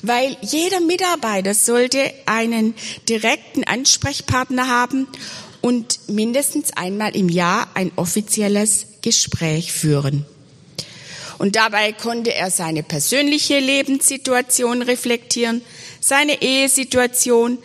weil 0.01 0.36
jeder 0.41 0.79
Mitarbeiter 0.79 1.53
sollte 1.53 2.12
einen 2.25 2.73
direkten 3.07 3.63
Ansprechpartner 3.63 4.67
haben 4.67 5.07
und 5.62 5.99
mindestens 6.07 6.73
einmal 6.75 7.15
im 7.15 7.29
Jahr 7.29 7.69
ein 7.75 7.91
offizielles 7.95 8.88
Gespräch 9.01 9.71
führen. 9.71 10.25
Und 11.38 11.55
dabei 11.55 11.91
konnte 11.91 12.34
er 12.34 12.51
seine 12.51 12.84
persönliche 12.84 13.60
Lebenssituation 13.60 14.81
reflektieren, 14.81 15.62
seine 15.99 16.41
Ehesituation, 16.41 17.57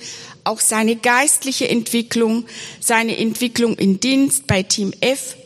auch 0.46 0.60
seine 0.60 0.96
geistliche 0.96 1.68
Entwicklung, 1.68 2.46
seine 2.80 3.16
Entwicklung 3.16 3.76
im 3.76 4.00
Dienst 4.00 4.46
bei 4.46 4.62
Team 4.62 4.92
F 5.00 5.36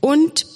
und 0.00 0.46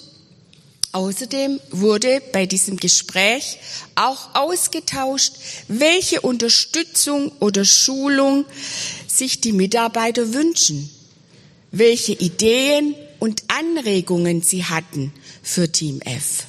Außerdem 0.93 1.61
wurde 1.69 2.21
bei 2.33 2.45
diesem 2.45 2.75
Gespräch 2.75 3.59
auch 3.95 4.35
ausgetauscht, 4.35 5.35
welche 5.69 6.19
Unterstützung 6.19 7.31
oder 7.39 7.63
Schulung 7.63 8.45
sich 9.07 9.39
die 9.39 9.53
Mitarbeiter 9.53 10.33
wünschen, 10.33 10.89
welche 11.71 12.11
Ideen 12.11 12.95
und 13.19 13.43
Anregungen 13.47 14.41
sie 14.41 14.65
hatten 14.65 15.13
für 15.41 15.71
Team 15.71 16.01
F. 16.01 16.45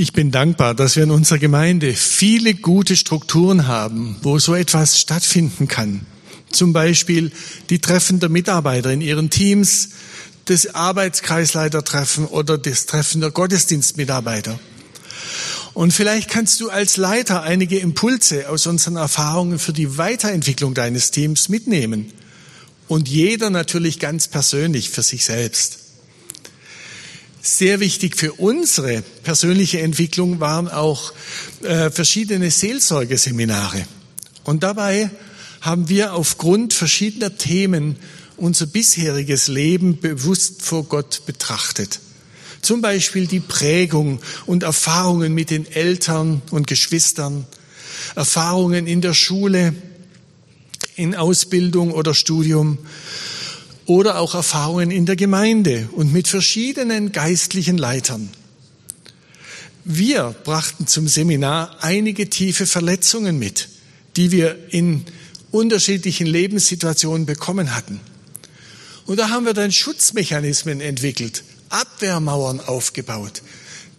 Ich 0.00 0.12
bin 0.12 0.30
dankbar, 0.30 0.76
dass 0.76 0.94
wir 0.94 1.02
in 1.02 1.10
unserer 1.10 1.40
Gemeinde 1.40 1.92
viele 1.92 2.54
gute 2.54 2.94
Strukturen 2.94 3.66
haben, 3.66 4.14
wo 4.22 4.38
so 4.38 4.54
etwas 4.54 5.00
stattfinden 5.00 5.66
kann. 5.66 6.06
Zum 6.52 6.72
Beispiel 6.72 7.32
die 7.68 7.80
Treffen 7.80 8.20
der 8.20 8.28
Mitarbeiter 8.28 8.92
in 8.92 9.00
ihren 9.00 9.28
Teams, 9.28 9.88
das 10.44 10.72
Arbeitskreisleitertreffen 10.72 12.26
oder 12.26 12.58
das 12.58 12.86
Treffen 12.86 13.20
der 13.20 13.32
Gottesdienstmitarbeiter. 13.32 14.60
Und 15.74 15.92
vielleicht 15.92 16.30
kannst 16.30 16.60
du 16.60 16.70
als 16.70 16.96
Leiter 16.96 17.42
einige 17.42 17.80
Impulse 17.80 18.48
aus 18.48 18.68
unseren 18.68 18.94
Erfahrungen 18.94 19.58
für 19.58 19.72
die 19.72 19.98
Weiterentwicklung 19.98 20.74
deines 20.74 21.10
Teams 21.10 21.48
mitnehmen. 21.48 22.12
Und 22.86 23.08
jeder 23.08 23.50
natürlich 23.50 23.98
ganz 23.98 24.28
persönlich 24.28 24.90
für 24.90 25.02
sich 25.02 25.24
selbst. 25.24 25.87
Sehr 27.50 27.80
wichtig 27.80 28.14
für 28.14 28.34
unsere 28.34 29.02
persönliche 29.22 29.80
Entwicklung 29.80 30.38
waren 30.38 30.68
auch 30.68 31.14
äh, 31.62 31.90
verschiedene 31.90 32.50
Seelsorgeseminare. 32.50 33.86
Und 34.44 34.62
dabei 34.62 35.10
haben 35.62 35.88
wir 35.88 36.12
aufgrund 36.12 36.74
verschiedener 36.74 37.38
Themen 37.38 37.96
unser 38.36 38.66
bisheriges 38.66 39.48
Leben 39.48 39.98
bewusst 39.98 40.60
vor 40.60 40.84
Gott 40.84 41.22
betrachtet. 41.24 42.00
Zum 42.60 42.82
Beispiel 42.82 43.26
die 43.26 43.40
Prägung 43.40 44.20
und 44.44 44.62
Erfahrungen 44.62 45.32
mit 45.32 45.48
den 45.48 45.66
Eltern 45.72 46.42
und 46.50 46.66
Geschwistern, 46.66 47.46
Erfahrungen 48.14 48.86
in 48.86 49.00
der 49.00 49.14
Schule, 49.14 49.72
in 50.96 51.14
Ausbildung 51.14 51.92
oder 51.92 52.12
Studium 52.12 52.76
oder 53.88 54.18
auch 54.18 54.34
Erfahrungen 54.34 54.90
in 54.90 55.06
der 55.06 55.16
Gemeinde 55.16 55.88
und 55.92 56.12
mit 56.12 56.28
verschiedenen 56.28 57.10
geistlichen 57.10 57.78
Leitern. 57.78 58.28
Wir 59.82 60.34
brachten 60.44 60.86
zum 60.86 61.08
Seminar 61.08 61.74
einige 61.80 62.28
tiefe 62.28 62.66
Verletzungen 62.66 63.38
mit, 63.38 63.70
die 64.16 64.30
wir 64.30 64.58
in 64.68 65.06
unterschiedlichen 65.52 66.26
Lebenssituationen 66.26 67.24
bekommen 67.24 67.74
hatten. 67.74 67.98
Und 69.06 69.18
da 69.18 69.30
haben 69.30 69.46
wir 69.46 69.54
dann 69.54 69.72
Schutzmechanismen 69.72 70.82
entwickelt, 70.82 71.42
Abwehrmauern 71.70 72.60
aufgebaut, 72.60 73.40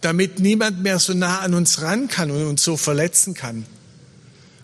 damit 0.02 0.38
niemand 0.38 0.84
mehr 0.84 1.00
so 1.00 1.14
nah 1.14 1.40
an 1.40 1.52
uns 1.52 1.82
ran 1.82 2.06
kann 2.06 2.30
und 2.30 2.46
uns 2.46 2.62
so 2.62 2.76
verletzen 2.76 3.34
kann. 3.34 3.66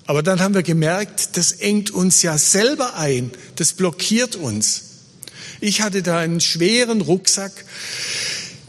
Aber 0.06 0.22
dann 0.22 0.38
haben 0.38 0.54
wir 0.54 0.62
gemerkt, 0.62 1.36
das 1.36 1.50
engt 1.50 1.90
uns 1.90 2.22
ja 2.22 2.38
selber 2.38 2.94
ein, 2.94 3.32
das 3.56 3.72
blockiert 3.72 4.36
uns. 4.36 4.86
Ich 5.60 5.80
hatte 5.80 6.02
da 6.02 6.18
einen 6.18 6.40
schweren 6.40 7.00
Rucksack, 7.00 7.64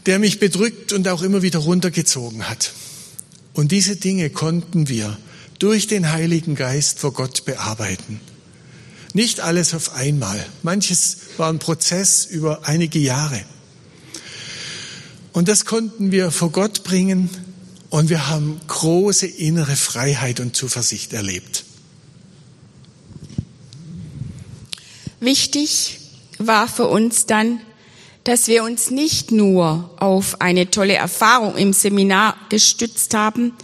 der 0.06 0.18
mich 0.18 0.40
bedrückt 0.40 0.92
und 0.92 1.06
auch 1.08 1.22
immer 1.22 1.42
wieder 1.42 1.58
runtergezogen 1.58 2.48
hat. 2.48 2.72
Und 3.52 3.72
diese 3.72 3.96
Dinge 3.96 4.30
konnten 4.30 4.88
wir 4.88 5.18
durch 5.58 5.86
den 5.86 6.10
Heiligen 6.10 6.54
Geist 6.54 7.00
vor 7.00 7.12
Gott 7.12 7.44
bearbeiten. 7.44 8.20
Nicht 9.12 9.40
alles 9.40 9.74
auf 9.74 9.94
einmal. 9.94 10.44
Manches 10.62 11.16
war 11.36 11.52
ein 11.52 11.58
Prozess 11.58 12.24
über 12.24 12.66
einige 12.66 12.98
Jahre. 12.98 13.40
Und 15.32 15.48
das 15.48 15.64
konnten 15.64 16.10
wir 16.12 16.30
vor 16.30 16.52
Gott 16.52 16.84
bringen 16.84 17.30
und 17.90 18.10
wir 18.10 18.28
haben 18.28 18.60
große 18.66 19.26
innere 19.26 19.76
Freiheit 19.76 20.40
und 20.40 20.56
Zuversicht 20.56 21.12
erlebt. 21.12 21.64
Wichtig 25.20 25.98
war 26.38 26.68
für 26.68 26.86
uns 26.86 27.26
dann, 27.26 27.60
dass 28.24 28.46
wir 28.46 28.62
uns 28.64 28.90
nicht 28.90 29.32
nur 29.32 29.90
auf 29.98 30.40
eine 30.40 30.70
tolle 30.70 30.94
Erfahrung 30.94 31.56
im 31.56 31.72
Seminar 31.72 32.36
gestützt 32.50 33.14
haben, 33.14 33.54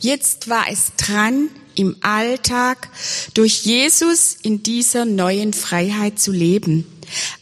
jetzt 0.00 0.48
war 0.48 0.66
es 0.70 0.92
dran, 0.96 1.48
im 1.74 1.96
Alltag 2.02 2.88
durch 3.34 3.64
Jesus 3.64 4.36
in 4.42 4.62
dieser 4.62 5.04
neuen 5.04 5.52
Freiheit 5.52 6.20
zu 6.20 6.32
leben. 6.32 6.86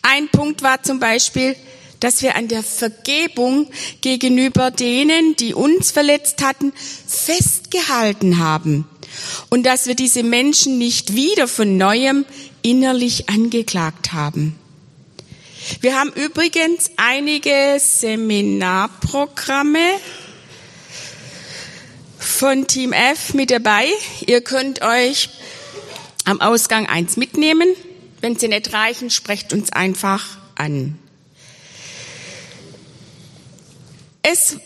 Ein 0.02 0.28
Punkt 0.28 0.62
war 0.62 0.82
zum 0.82 1.00
Beispiel, 1.00 1.56
dass 2.00 2.22
wir 2.22 2.34
an 2.34 2.48
der 2.48 2.62
Vergebung 2.62 3.68
gegenüber 4.00 4.70
denen, 4.70 5.36
die 5.36 5.54
uns 5.54 5.90
verletzt 5.90 6.42
hatten, 6.42 6.72
festgehalten 7.06 8.38
haben 8.38 8.88
und 9.50 9.64
dass 9.64 9.86
wir 9.86 9.94
diese 9.94 10.22
Menschen 10.22 10.78
nicht 10.78 11.14
wieder 11.14 11.46
von 11.46 11.76
neuem 11.76 12.24
innerlich 12.62 13.28
angeklagt 13.28 14.12
haben. 14.12 14.58
Wir 15.80 15.98
haben 15.98 16.12
übrigens 16.12 16.90
einige 16.96 17.78
Seminarprogramme 17.78 19.88
von 22.18 22.66
Team 22.66 22.92
F 22.92 23.32
mit 23.34 23.50
dabei. 23.50 23.86
Ihr 24.26 24.42
könnt 24.42 24.82
euch 24.82 25.30
am 26.24 26.40
Ausgang 26.40 26.86
eins 26.86 27.16
mitnehmen. 27.16 27.68
Wenn 28.20 28.36
sie 28.36 28.48
nicht 28.48 28.72
reichen, 28.72 29.10
sprecht 29.10 29.52
uns 29.52 29.72
einfach 29.72 30.38
an. 30.56 30.98
Es 34.22 34.56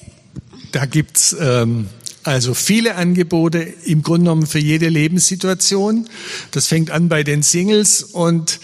da 0.73 0.85
gibt's 0.85 1.35
ähm, 1.41 1.89
also 2.27 2.55
viele 2.55 2.97
Angebote 2.97 3.59
im 3.59 4.03
Grunde 4.03 4.25
genommen 4.25 4.47
für 4.47 4.59
jede 4.59 4.89
Lebenssituation. 4.89 6.09
Das 6.51 6.67
fängt 6.67 6.91
an 6.91 7.09
bei 7.09 7.23
den 7.23 7.43
Singles 7.43 8.03
und 8.03 8.59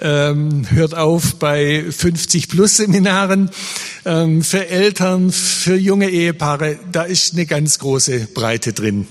ähm, 0.00 0.66
hört 0.70 0.94
auf 0.94 1.34
bei 1.36 1.84
50 1.90 2.48
Plus 2.48 2.76
Seminaren 2.76 3.50
ähm, 4.04 4.42
für 4.42 4.68
Eltern, 4.68 5.32
für 5.32 5.76
junge 5.76 6.10
Ehepaare. 6.10 6.78
Da 6.92 7.02
ist 7.02 7.32
eine 7.32 7.46
ganz 7.46 7.78
große 7.78 8.28
Breite 8.34 8.72
drin. 8.72 9.06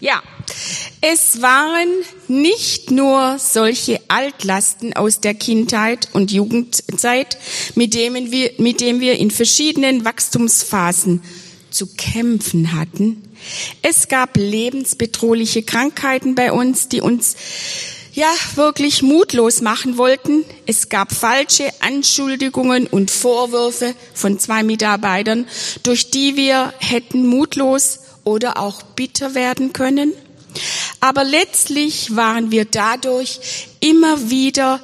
Ja, 0.00 0.22
es 1.00 1.42
waren 1.42 1.88
nicht 2.28 2.90
nur 2.90 3.38
solche 3.38 4.00
Altlasten 4.08 4.94
aus 4.94 5.20
der 5.20 5.34
Kindheit 5.34 6.08
und 6.12 6.30
Jugendzeit, 6.30 7.36
mit 7.74 7.94
denen 7.94 8.30
wir, 8.30 8.52
mit 8.58 8.80
denen 8.80 9.00
wir 9.00 9.18
in 9.18 9.30
verschiedenen 9.30 10.04
Wachstumsphasen 10.04 11.20
zu 11.78 11.86
kämpfen 11.86 12.72
hatten. 12.72 13.22
Es 13.82 14.08
gab 14.08 14.36
lebensbedrohliche 14.36 15.62
Krankheiten 15.62 16.34
bei 16.34 16.52
uns, 16.52 16.88
die 16.88 17.00
uns 17.00 17.36
ja 18.14 18.26
wirklich 18.56 19.02
mutlos 19.02 19.60
machen 19.60 19.96
wollten. 19.96 20.44
Es 20.66 20.88
gab 20.88 21.12
falsche 21.12 21.70
Anschuldigungen 21.78 22.88
und 22.88 23.12
Vorwürfe 23.12 23.94
von 24.12 24.40
zwei 24.40 24.64
Mitarbeitern, 24.64 25.46
durch 25.84 26.10
die 26.10 26.36
wir 26.36 26.74
hätten 26.78 27.28
mutlos 27.28 28.00
oder 28.24 28.58
auch 28.58 28.82
bitter 28.82 29.36
werden 29.36 29.72
können. 29.72 30.12
Aber 30.98 31.22
letztlich 31.22 32.16
waren 32.16 32.50
wir 32.50 32.64
dadurch 32.64 33.38
immer 33.78 34.30
wieder 34.30 34.80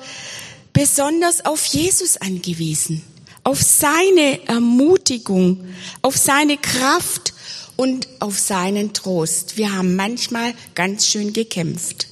besonders 0.73 1.45
auf 1.45 1.65
Jesus 1.65 2.17
angewiesen, 2.19 3.03
auf 3.45 3.63
seine 3.63 4.47
Ermutigung, 4.49 5.65
auf 6.03 6.17
seine 6.17 6.57
Kraft 6.57 7.35
und 7.77 8.09
auf 8.21 8.39
seinen 8.39 8.93
Trost. 8.93 9.57
Wir 9.57 9.73
haben 9.73 9.97
manchmal 9.97 10.55
ganz 10.75 11.07
schön 11.07 11.33
gekämpft. 11.33 12.09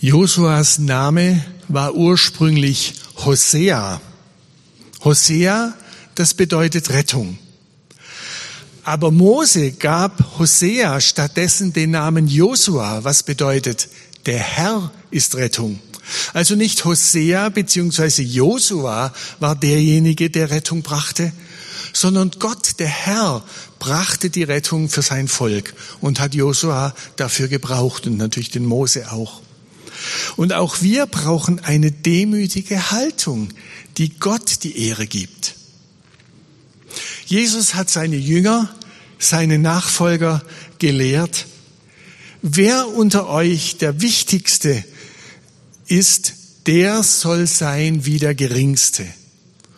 Josuas 0.00 0.78
Name 0.78 1.44
war 1.68 1.94
ursprünglich 1.94 2.94
Hosea. 3.24 4.00
Hosea, 5.04 5.74
das 6.14 6.34
bedeutet 6.34 6.90
Rettung. 6.90 7.38
Aber 8.84 9.10
Mose 9.10 9.72
gab 9.72 10.38
Hosea 10.38 11.00
stattdessen 11.00 11.74
den 11.74 11.90
Namen 11.90 12.26
Josua, 12.26 13.04
was 13.04 13.22
bedeutet, 13.22 13.88
der 14.24 14.38
Herr 14.38 14.90
ist 15.10 15.34
Rettung. 15.34 15.78
Also 16.32 16.54
nicht 16.54 16.84
Hosea 16.84 17.48
bzw. 17.48 18.22
Josua 18.22 19.12
war 19.40 19.56
derjenige, 19.56 20.30
der 20.30 20.50
Rettung 20.50 20.82
brachte, 20.82 21.32
sondern 21.92 22.30
Gott, 22.38 22.78
der 22.78 22.88
Herr, 22.88 23.44
brachte 23.78 24.30
die 24.30 24.42
Rettung 24.42 24.88
für 24.88 25.02
sein 25.02 25.28
Volk 25.28 25.74
und 26.00 26.20
hat 26.20 26.34
Josua 26.34 26.94
dafür 27.16 27.48
gebraucht 27.48 28.06
und 28.06 28.16
natürlich 28.16 28.50
den 28.50 28.64
Mose 28.64 29.12
auch. 29.12 29.42
Und 30.36 30.52
auch 30.52 30.80
wir 30.80 31.06
brauchen 31.06 31.60
eine 31.60 31.90
demütige 31.90 32.90
Haltung, 32.90 33.48
die 33.96 34.10
Gott 34.18 34.62
die 34.62 34.86
Ehre 34.86 35.06
gibt. 35.06 35.54
Jesus 37.26 37.74
hat 37.74 37.90
seine 37.90 38.16
Jünger, 38.16 38.74
seine 39.18 39.58
Nachfolger 39.58 40.42
gelehrt, 40.78 41.46
wer 42.42 42.88
unter 42.88 43.28
euch 43.28 43.76
der 43.78 44.00
Wichtigste 44.00 44.84
ist, 45.90 46.34
der 46.66 47.02
soll 47.02 47.46
sein 47.46 48.04
wie 48.04 48.18
der 48.18 48.34
Geringste. 48.34 49.06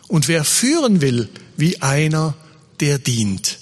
Und 0.08 0.28
wer 0.28 0.44
führen 0.44 1.00
will, 1.00 1.28
wie 1.56 1.80
einer, 1.82 2.34
der 2.80 2.98
dient. 2.98 3.58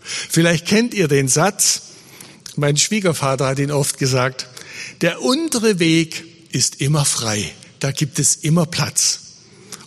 Vielleicht 0.00 0.66
kennt 0.66 0.94
ihr 0.94 1.08
den 1.08 1.28
Satz, 1.28 1.82
mein 2.56 2.76
Schwiegervater 2.76 3.46
hat 3.46 3.58
ihn 3.58 3.72
oft 3.72 3.98
gesagt, 3.98 4.46
der 5.00 5.22
untere 5.22 5.78
Weg 5.78 6.24
ist 6.52 6.80
immer 6.80 7.04
frei, 7.04 7.50
da 7.80 7.90
gibt 7.90 8.18
es 8.18 8.36
immer 8.36 8.66
Platz. 8.66 9.20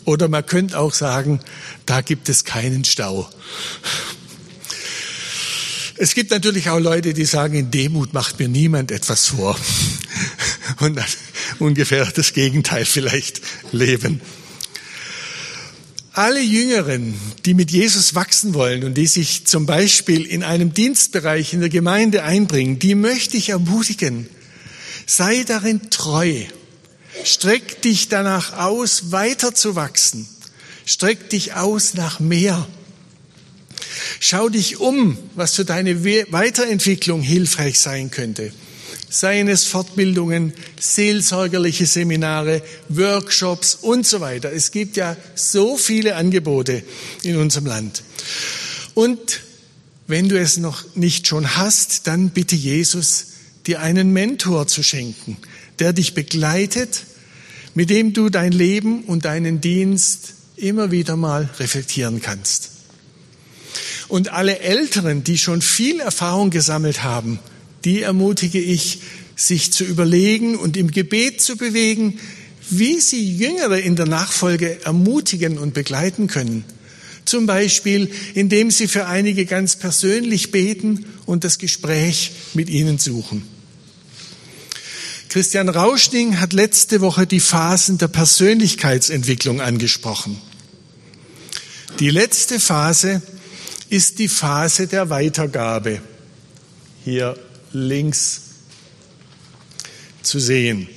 Oder 0.03 0.27
man 0.27 0.45
könnte 0.45 0.79
auch 0.79 0.93
sagen, 0.93 1.39
da 1.85 2.01
gibt 2.01 2.29
es 2.29 2.43
keinen 2.43 2.83
Stau. 2.83 3.29
Es 5.97 6.13
gibt 6.13 6.31
natürlich 6.31 6.69
auch 6.69 6.79
Leute, 6.79 7.13
die 7.13 7.25
sagen, 7.25 7.55
in 7.55 7.71
Demut 7.71 8.13
macht 8.13 8.39
mir 8.39 8.47
niemand 8.47 8.91
etwas 8.91 9.27
vor. 9.27 9.57
Und 10.79 10.95
dann 10.95 11.05
ungefähr 11.59 12.05
das 12.05 12.33
Gegenteil 12.33 12.85
vielleicht 12.85 13.41
leben. 13.71 14.21
Alle 16.13 16.41
Jüngeren, 16.41 17.13
die 17.45 17.53
mit 17.53 17.69
Jesus 17.69 18.15
wachsen 18.15 18.55
wollen 18.55 18.83
und 18.83 18.95
die 18.95 19.05
sich 19.05 19.45
zum 19.45 19.67
Beispiel 19.67 20.25
in 20.25 20.41
einem 20.41 20.73
Dienstbereich 20.73 21.53
in 21.53 21.59
der 21.59 21.69
Gemeinde 21.69 22.23
einbringen, 22.23 22.79
die 22.79 22.95
möchte 22.95 23.37
ich 23.37 23.49
ermutigen. 23.49 24.27
Sei 25.05 25.43
darin 25.43 25.91
treu. 25.91 26.45
Streck 27.23 27.83
dich 27.83 28.09
danach 28.09 28.57
aus, 28.57 29.11
weiter 29.11 29.53
zu 29.53 29.75
wachsen. 29.75 30.27
Streck 30.85 31.29
dich 31.29 31.53
aus 31.53 31.93
nach 31.93 32.19
mehr. 32.19 32.67
Schau 34.19 34.49
dich 34.49 34.79
um, 34.79 35.17
was 35.35 35.55
für 35.55 35.65
deine 35.65 36.03
Weiterentwicklung 36.03 37.21
hilfreich 37.21 37.79
sein 37.79 38.09
könnte. 38.09 38.51
Seien 39.19 39.47
es 39.47 39.63
Fortbildungen, 39.63 40.53
seelsorgerliche 40.79 41.87
Seminare, 41.87 42.61
Workshops 42.87 43.73
und 43.73 44.05
so 44.05 44.21
weiter. 44.21 44.53
Es 44.53 44.69
gibt 44.69 44.95
ja 44.95 45.17
so 45.33 45.75
viele 45.75 46.15
Angebote 46.17 46.83
in 47.23 47.37
unserem 47.37 47.65
Land. 47.65 48.03
Und 48.93 49.41
wenn 50.05 50.29
du 50.29 50.39
es 50.39 50.57
noch 50.57 50.83
nicht 50.93 51.25
schon 51.25 51.57
hast, 51.57 52.05
dann 52.05 52.29
bitte 52.29 52.55
Jesus, 52.55 53.29
dir 53.65 53.81
einen 53.81 54.13
Mentor 54.13 54.67
zu 54.67 54.83
schenken, 54.83 55.37
der 55.79 55.93
dich 55.93 56.13
begleitet, 56.13 57.01
mit 57.73 57.89
dem 57.89 58.13
du 58.13 58.29
dein 58.29 58.51
Leben 58.51 59.03
und 59.05 59.25
deinen 59.25 59.61
Dienst 59.61 60.35
immer 60.57 60.91
wieder 60.91 61.15
mal 61.15 61.49
reflektieren 61.57 62.21
kannst. 62.21 62.69
Und 64.09 64.31
alle 64.31 64.59
Älteren, 64.59 65.23
die 65.23 65.39
schon 65.39 65.63
viel 65.63 66.01
Erfahrung 66.01 66.51
gesammelt 66.51 67.01
haben, 67.01 67.39
die 67.87 68.01
ermutige 68.01 68.59
ich, 68.59 68.99
sich 69.37 69.71
zu 69.71 69.85
überlegen 69.85 70.57
und 70.57 70.75
im 70.75 70.91
Gebet 70.91 71.39
zu 71.39 71.55
bewegen, 71.55 72.19
wie 72.69 72.99
sie 72.99 73.37
Jüngere 73.37 73.79
in 73.79 73.95
der 73.95 74.07
Nachfolge 74.07 74.83
ermutigen 74.83 75.57
und 75.57 75.73
begleiten 75.73 76.27
können. 76.27 76.65
Zum 77.23 77.45
Beispiel, 77.45 78.11
indem 78.33 78.71
sie 78.71 78.89
für 78.89 79.05
einige 79.05 79.45
ganz 79.45 79.77
persönlich 79.77 80.51
beten 80.51 81.05
und 81.25 81.45
das 81.45 81.59
Gespräch 81.59 82.31
mit 82.53 82.69
ihnen 82.69 82.97
suchen. 82.97 83.43
Christian 85.29 85.69
Rauschning 85.69 86.41
hat 86.41 86.51
letzte 86.51 86.99
Woche 86.99 87.25
die 87.25 87.39
Phasen 87.39 87.97
der 87.97 88.09
Persönlichkeitsentwicklung 88.09 89.61
angesprochen. 89.61 90.41
Die 92.01 92.09
letzte 92.09 92.59
Phase 92.59 93.21
ist 93.89 94.19
die 94.19 94.27
Phase 94.27 94.87
der 94.87 95.09
Weitergabe. 95.09 96.01
Hier 97.05 97.37
links 97.73 98.41
zu 100.23 100.39
sehen. 100.39 100.87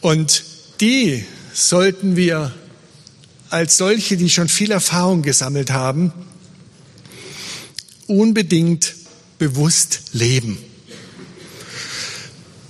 Und 0.00 0.44
die 0.80 1.24
sollten 1.52 2.16
wir 2.16 2.52
als 3.50 3.76
solche, 3.76 4.16
die 4.16 4.30
schon 4.30 4.48
viel 4.48 4.70
Erfahrung 4.70 5.22
gesammelt 5.22 5.70
haben, 5.70 6.12
unbedingt 8.06 8.94
bewusst 9.38 10.02
leben. 10.12 10.58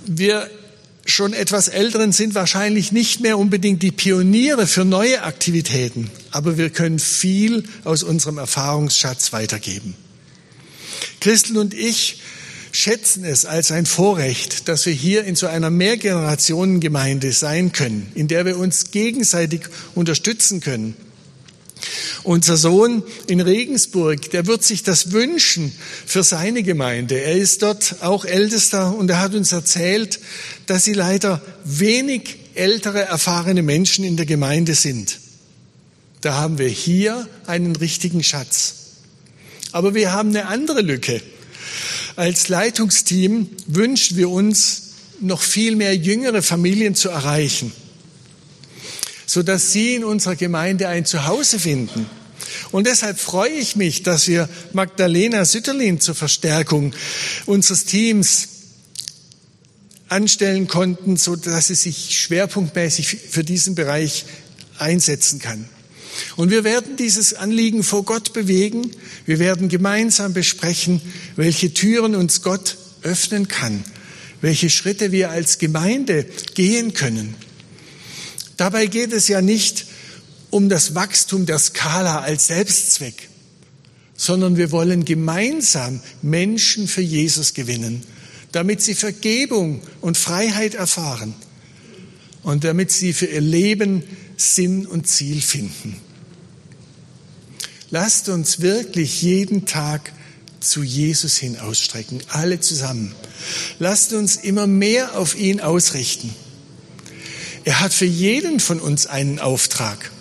Wir 0.05 0.49
schon 1.05 1.33
etwas 1.33 1.67
Älteren 1.67 2.11
sind 2.11 2.35
wahrscheinlich 2.35 2.91
nicht 2.91 3.19
mehr 3.19 3.37
unbedingt 3.37 3.83
die 3.83 3.91
Pioniere 3.91 4.67
für 4.67 4.85
neue 4.85 5.23
Aktivitäten, 5.23 6.09
aber 6.31 6.57
wir 6.57 6.69
können 6.69 6.99
viel 6.99 7.63
aus 7.83 8.03
unserem 8.03 8.37
Erfahrungsschatz 8.37 9.33
weitergeben. 9.33 9.95
Christel 11.19 11.57
und 11.57 11.73
ich 11.73 12.21
schätzen 12.71 13.25
es 13.25 13.45
als 13.45 13.71
ein 13.71 13.85
Vorrecht, 13.85 14.67
dass 14.67 14.85
wir 14.85 14.93
hier 14.93 15.25
in 15.25 15.35
so 15.35 15.47
einer 15.47 15.69
Mehrgenerationengemeinde 15.69 17.31
sein 17.31 17.71
können, 17.71 18.11
in 18.15 18.27
der 18.27 18.45
wir 18.45 18.57
uns 18.57 18.91
gegenseitig 18.91 19.61
unterstützen 19.95 20.59
können 20.59 20.95
unser 22.23 22.57
Sohn 22.57 23.03
in 23.27 23.41
Regensburg, 23.41 24.29
der 24.31 24.45
wird 24.47 24.63
sich 24.63 24.83
das 24.83 25.11
wünschen 25.11 25.71
für 26.05 26.23
seine 26.23 26.63
Gemeinde. 26.63 27.19
Er 27.19 27.35
ist 27.35 27.61
dort 27.63 27.97
auch 28.01 28.25
Ältester 28.25 28.95
und 28.95 29.09
er 29.09 29.19
hat 29.19 29.33
uns 29.33 29.51
erzählt, 29.51 30.19
dass 30.67 30.83
sie 30.83 30.93
leider 30.93 31.41
wenig 31.63 32.37
ältere, 32.53 33.01
erfahrene 33.01 33.63
Menschen 33.63 34.05
in 34.05 34.17
der 34.17 34.25
Gemeinde 34.25 34.75
sind. 34.75 35.19
Da 36.21 36.35
haben 36.35 36.57
wir 36.59 36.67
hier 36.67 37.27
einen 37.47 37.75
richtigen 37.75 38.23
Schatz. 38.23 38.75
Aber 39.71 39.95
wir 39.95 40.11
haben 40.11 40.29
eine 40.29 40.47
andere 40.47 40.81
Lücke. 40.81 41.21
Als 42.15 42.49
Leitungsteam 42.49 43.49
wünschen 43.67 44.17
wir 44.17 44.29
uns, 44.29 44.83
noch 45.19 45.41
viel 45.41 45.75
mehr 45.75 45.95
jüngere 45.95 46.41
Familien 46.41 46.95
zu 46.95 47.09
erreichen 47.09 47.71
sodass 49.31 49.71
Sie 49.71 49.95
in 49.95 50.03
unserer 50.03 50.35
Gemeinde 50.35 50.89
ein 50.89 51.05
Zuhause 51.05 51.57
finden. 51.57 52.05
Und 52.71 52.85
deshalb 52.85 53.17
freue 53.17 53.51
ich 53.51 53.77
mich, 53.77 54.03
dass 54.03 54.27
wir 54.27 54.49
Magdalena 54.73 55.45
Sütterlin 55.45 56.01
zur 56.01 56.15
Verstärkung 56.15 56.93
unseres 57.45 57.85
Teams 57.85 58.49
anstellen 60.09 60.67
konnten, 60.67 61.15
so 61.15 61.37
dass 61.37 61.67
sie 61.67 61.75
sich 61.75 62.19
schwerpunktmäßig 62.19 63.07
für 63.29 63.45
diesen 63.45 63.75
Bereich 63.75 64.25
einsetzen 64.77 65.39
kann. 65.39 65.69
Und 66.35 66.49
wir 66.49 66.63
werden 66.63 66.95
dieses 66.95 67.33
Anliegen 67.33 67.83
vor 67.83 68.03
Gott 68.03 68.33
bewegen. 68.33 68.91
Wir 69.25 69.39
werden 69.39 69.69
gemeinsam 69.69 70.33
besprechen, 70.33 71.01
welche 71.35 71.73
Türen 71.73 72.15
uns 72.15 72.41
Gott 72.41 72.77
öffnen 73.03 73.47
kann, 73.47 73.83
welche 74.41 74.69
Schritte 74.69 75.11
wir 75.11 75.31
als 75.31 75.57
Gemeinde 75.57 76.25
gehen 76.53 76.93
können. 76.93 77.35
Dabei 78.57 78.85
geht 78.87 79.13
es 79.13 79.27
ja 79.27 79.41
nicht 79.41 79.87
um 80.51 80.69
das 80.69 80.93
Wachstum 80.93 81.45
der 81.45 81.57
Skala 81.57 82.19
als 82.19 82.47
Selbstzweck, 82.47 83.29
sondern 84.15 84.57
wir 84.57 84.71
wollen 84.71 85.05
gemeinsam 85.05 86.01
Menschen 86.21 86.87
für 86.87 87.01
Jesus 87.01 87.53
gewinnen, 87.53 88.03
damit 88.51 88.81
sie 88.81 88.93
Vergebung 88.93 89.81
und 90.01 90.17
Freiheit 90.17 90.75
erfahren 90.75 91.33
und 92.43 92.63
damit 92.63 92.91
sie 92.91 93.13
für 93.13 93.25
ihr 93.25 93.41
Leben 93.41 94.03
Sinn 94.41 94.85
und 94.85 95.07
Ziel 95.07 95.41
finden. 95.41 95.97
Lasst 97.89 98.29
uns 98.29 98.61
wirklich 98.61 99.21
jeden 99.21 99.65
Tag 99.65 100.13
zu 100.61 100.83
Jesus 100.83 101.37
hin 101.37 101.59
ausstrecken, 101.59 102.21
alle 102.29 102.59
zusammen. 102.59 103.13
Lasst 103.79 104.13
uns 104.13 104.37
immer 104.37 104.67
mehr 104.67 105.17
auf 105.17 105.37
ihn 105.37 105.59
ausrichten. 105.59 106.33
Er 107.63 107.79
hat 107.79 107.93
für 107.93 108.05
jeden 108.05 108.59
von 108.59 108.79
uns 108.79 109.07
einen 109.07 109.39
Auftrag, 109.39 110.11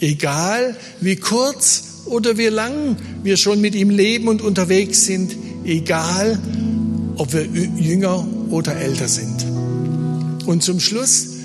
egal 0.00 0.76
wie 1.00 1.16
kurz 1.16 1.84
oder 2.04 2.38
wie 2.38 2.46
lang 2.46 2.96
wir 3.22 3.36
schon 3.36 3.60
mit 3.60 3.74
ihm 3.74 3.90
leben 3.90 4.28
und 4.28 4.42
unterwegs 4.42 5.04
sind, 5.04 5.34
egal 5.64 6.38
ob 7.16 7.32
wir 7.32 7.44
jünger 7.44 8.26
oder 8.50 8.76
älter 8.76 9.08
sind. 9.08 9.44
Und 10.46 10.62
zum 10.62 10.78
Schluss 10.78 11.35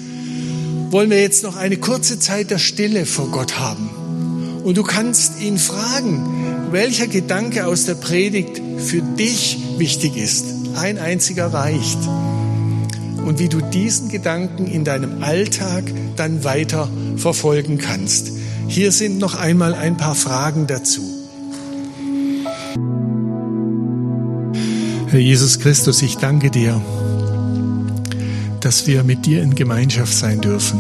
wollen 0.91 1.09
wir 1.09 1.21
jetzt 1.21 1.43
noch 1.43 1.55
eine 1.55 1.77
kurze 1.77 2.19
Zeit 2.19 2.51
der 2.51 2.57
Stille 2.57 3.05
vor 3.05 3.29
Gott 3.29 3.59
haben. 3.59 3.89
Und 4.63 4.77
du 4.77 4.83
kannst 4.83 5.41
ihn 5.41 5.57
fragen, 5.57 6.67
welcher 6.71 7.07
Gedanke 7.07 7.65
aus 7.65 7.85
der 7.85 7.95
Predigt 7.95 8.61
für 8.77 9.01
dich 9.01 9.57
wichtig 9.77 10.17
ist. 10.17 10.45
Ein 10.75 10.97
einziger 10.97 11.47
reicht. 11.47 11.97
Und 13.25 13.39
wie 13.39 13.49
du 13.49 13.61
diesen 13.61 14.09
Gedanken 14.09 14.67
in 14.67 14.83
deinem 14.83 15.23
Alltag 15.23 15.85
dann 16.15 16.43
weiter 16.43 16.89
verfolgen 17.15 17.77
kannst. 17.77 18.31
Hier 18.67 18.91
sind 18.91 19.17
noch 19.17 19.35
einmal 19.35 19.73
ein 19.73 19.97
paar 19.97 20.15
Fragen 20.15 20.67
dazu. 20.67 21.01
Herr 25.07 25.19
Jesus 25.19 25.59
Christus, 25.59 26.01
ich 26.01 26.17
danke 26.17 26.51
dir 26.51 26.81
dass 28.71 28.87
wir 28.87 29.03
mit 29.03 29.25
dir 29.25 29.43
in 29.43 29.53
Gemeinschaft 29.53 30.13
sein 30.13 30.39
dürfen, 30.39 30.79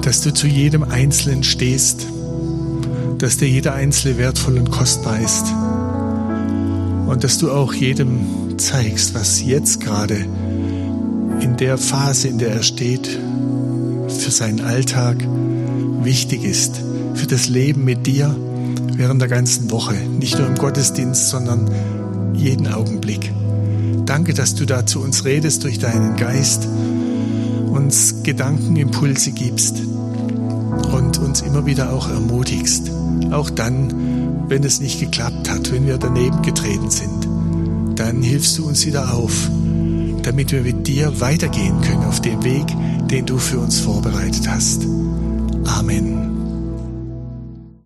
dass 0.00 0.22
du 0.22 0.32
zu 0.32 0.46
jedem 0.46 0.82
Einzelnen 0.82 1.42
stehst, 1.42 2.06
dass 3.18 3.36
dir 3.36 3.46
jeder 3.46 3.74
Einzelne 3.74 4.16
wertvoll 4.16 4.56
und 4.56 4.70
kostbar 4.70 5.20
ist. 5.20 5.44
Und 7.06 7.24
dass 7.24 7.36
du 7.36 7.52
auch 7.52 7.74
jedem 7.74 8.56
zeigst, 8.56 9.14
was 9.14 9.42
jetzt 9.42 9.80
gerade 9.80 10.24
in 11.42 11.58
der 11.58 11.76
Phase, 11.76 12.28
in 12.28 12.38
der 12.38 12.54
er 12.54 12.62
steht, 12.62 13.06
für 14.08 14.30
seinen 14.30 14.62
Alltag 14.62 15.18
wichtig 16.02 16.42
ist, 16.42 16.80
für 17.16 17.26
das 17.26 17.50
Leben 17.50 17.84
mit 17.84 18.06
dir 18.06 18.34
während 18.94 19.20
der 19.20 19.28
ganzen 19.28 19.70
Woche, 19.70 19.94
nicht 19.94 20.38
nur 20.38 20.46
im 20.46 20.54
Gottesdienst, 20.54 21.28
sondern 21.28 21.70
jeden 22.32 22.66
Augenblick. 22.66 23.30
Danke, 24.06 24.34
dass 24.34 24.54
du 24.54 24.66
da 24.66 24.86
zu 24.86 25.00
uns 25.00 25.24
redest 25.24 25.64
durch 25.64 25.78
deinen 25.78 26.16
Geist, 26.16 26.68
uns 27.70 28.22
Gedankenimpulse 28.22 29.32
gibst 29.32 29.82
und 30.92 31.18
uns 31.18 31.42
immer 31.42 31.66
wieder 31.66 31.92
auch 31.92 32.08
ermutigst. 32.08 32.90
Auch 33.30 33.50
dann, 33.50 34.48
wenn 34.48 34.64
es 34.64 34.80
nicht 34.80 35.00
geklappt 35.00 35.48
hat, 35.50 35.72
wenn 35.72 35.86
wir 35.86 35.98
daneben 35.98 36.42
getreten 36.42 36.90
sind, 36.90 37.28
dann 37.98 38.22
hilfst 38.22 38.58
du 38.58 38.66
uns 38.66 38.86
wieder 38.86 39.14
auf, 39.14 39.50
damit 40.22 40.52
wir 40.52 40.62
mit 40.62 40.86
dir 40.86 41.20
weitergehen 41.20 41.80
können 41.80 42.04
auf 42.04 42.20
dem 42.20 42.42
Weg, 42.42 42.66
den 43.10 43.26
du 43.26 43.38
für 43.38 43.58
uns 43.58 43.80
vorbereitet 43.80 44.48
hast. 44.48 44.86
Amen. 45.64 46.19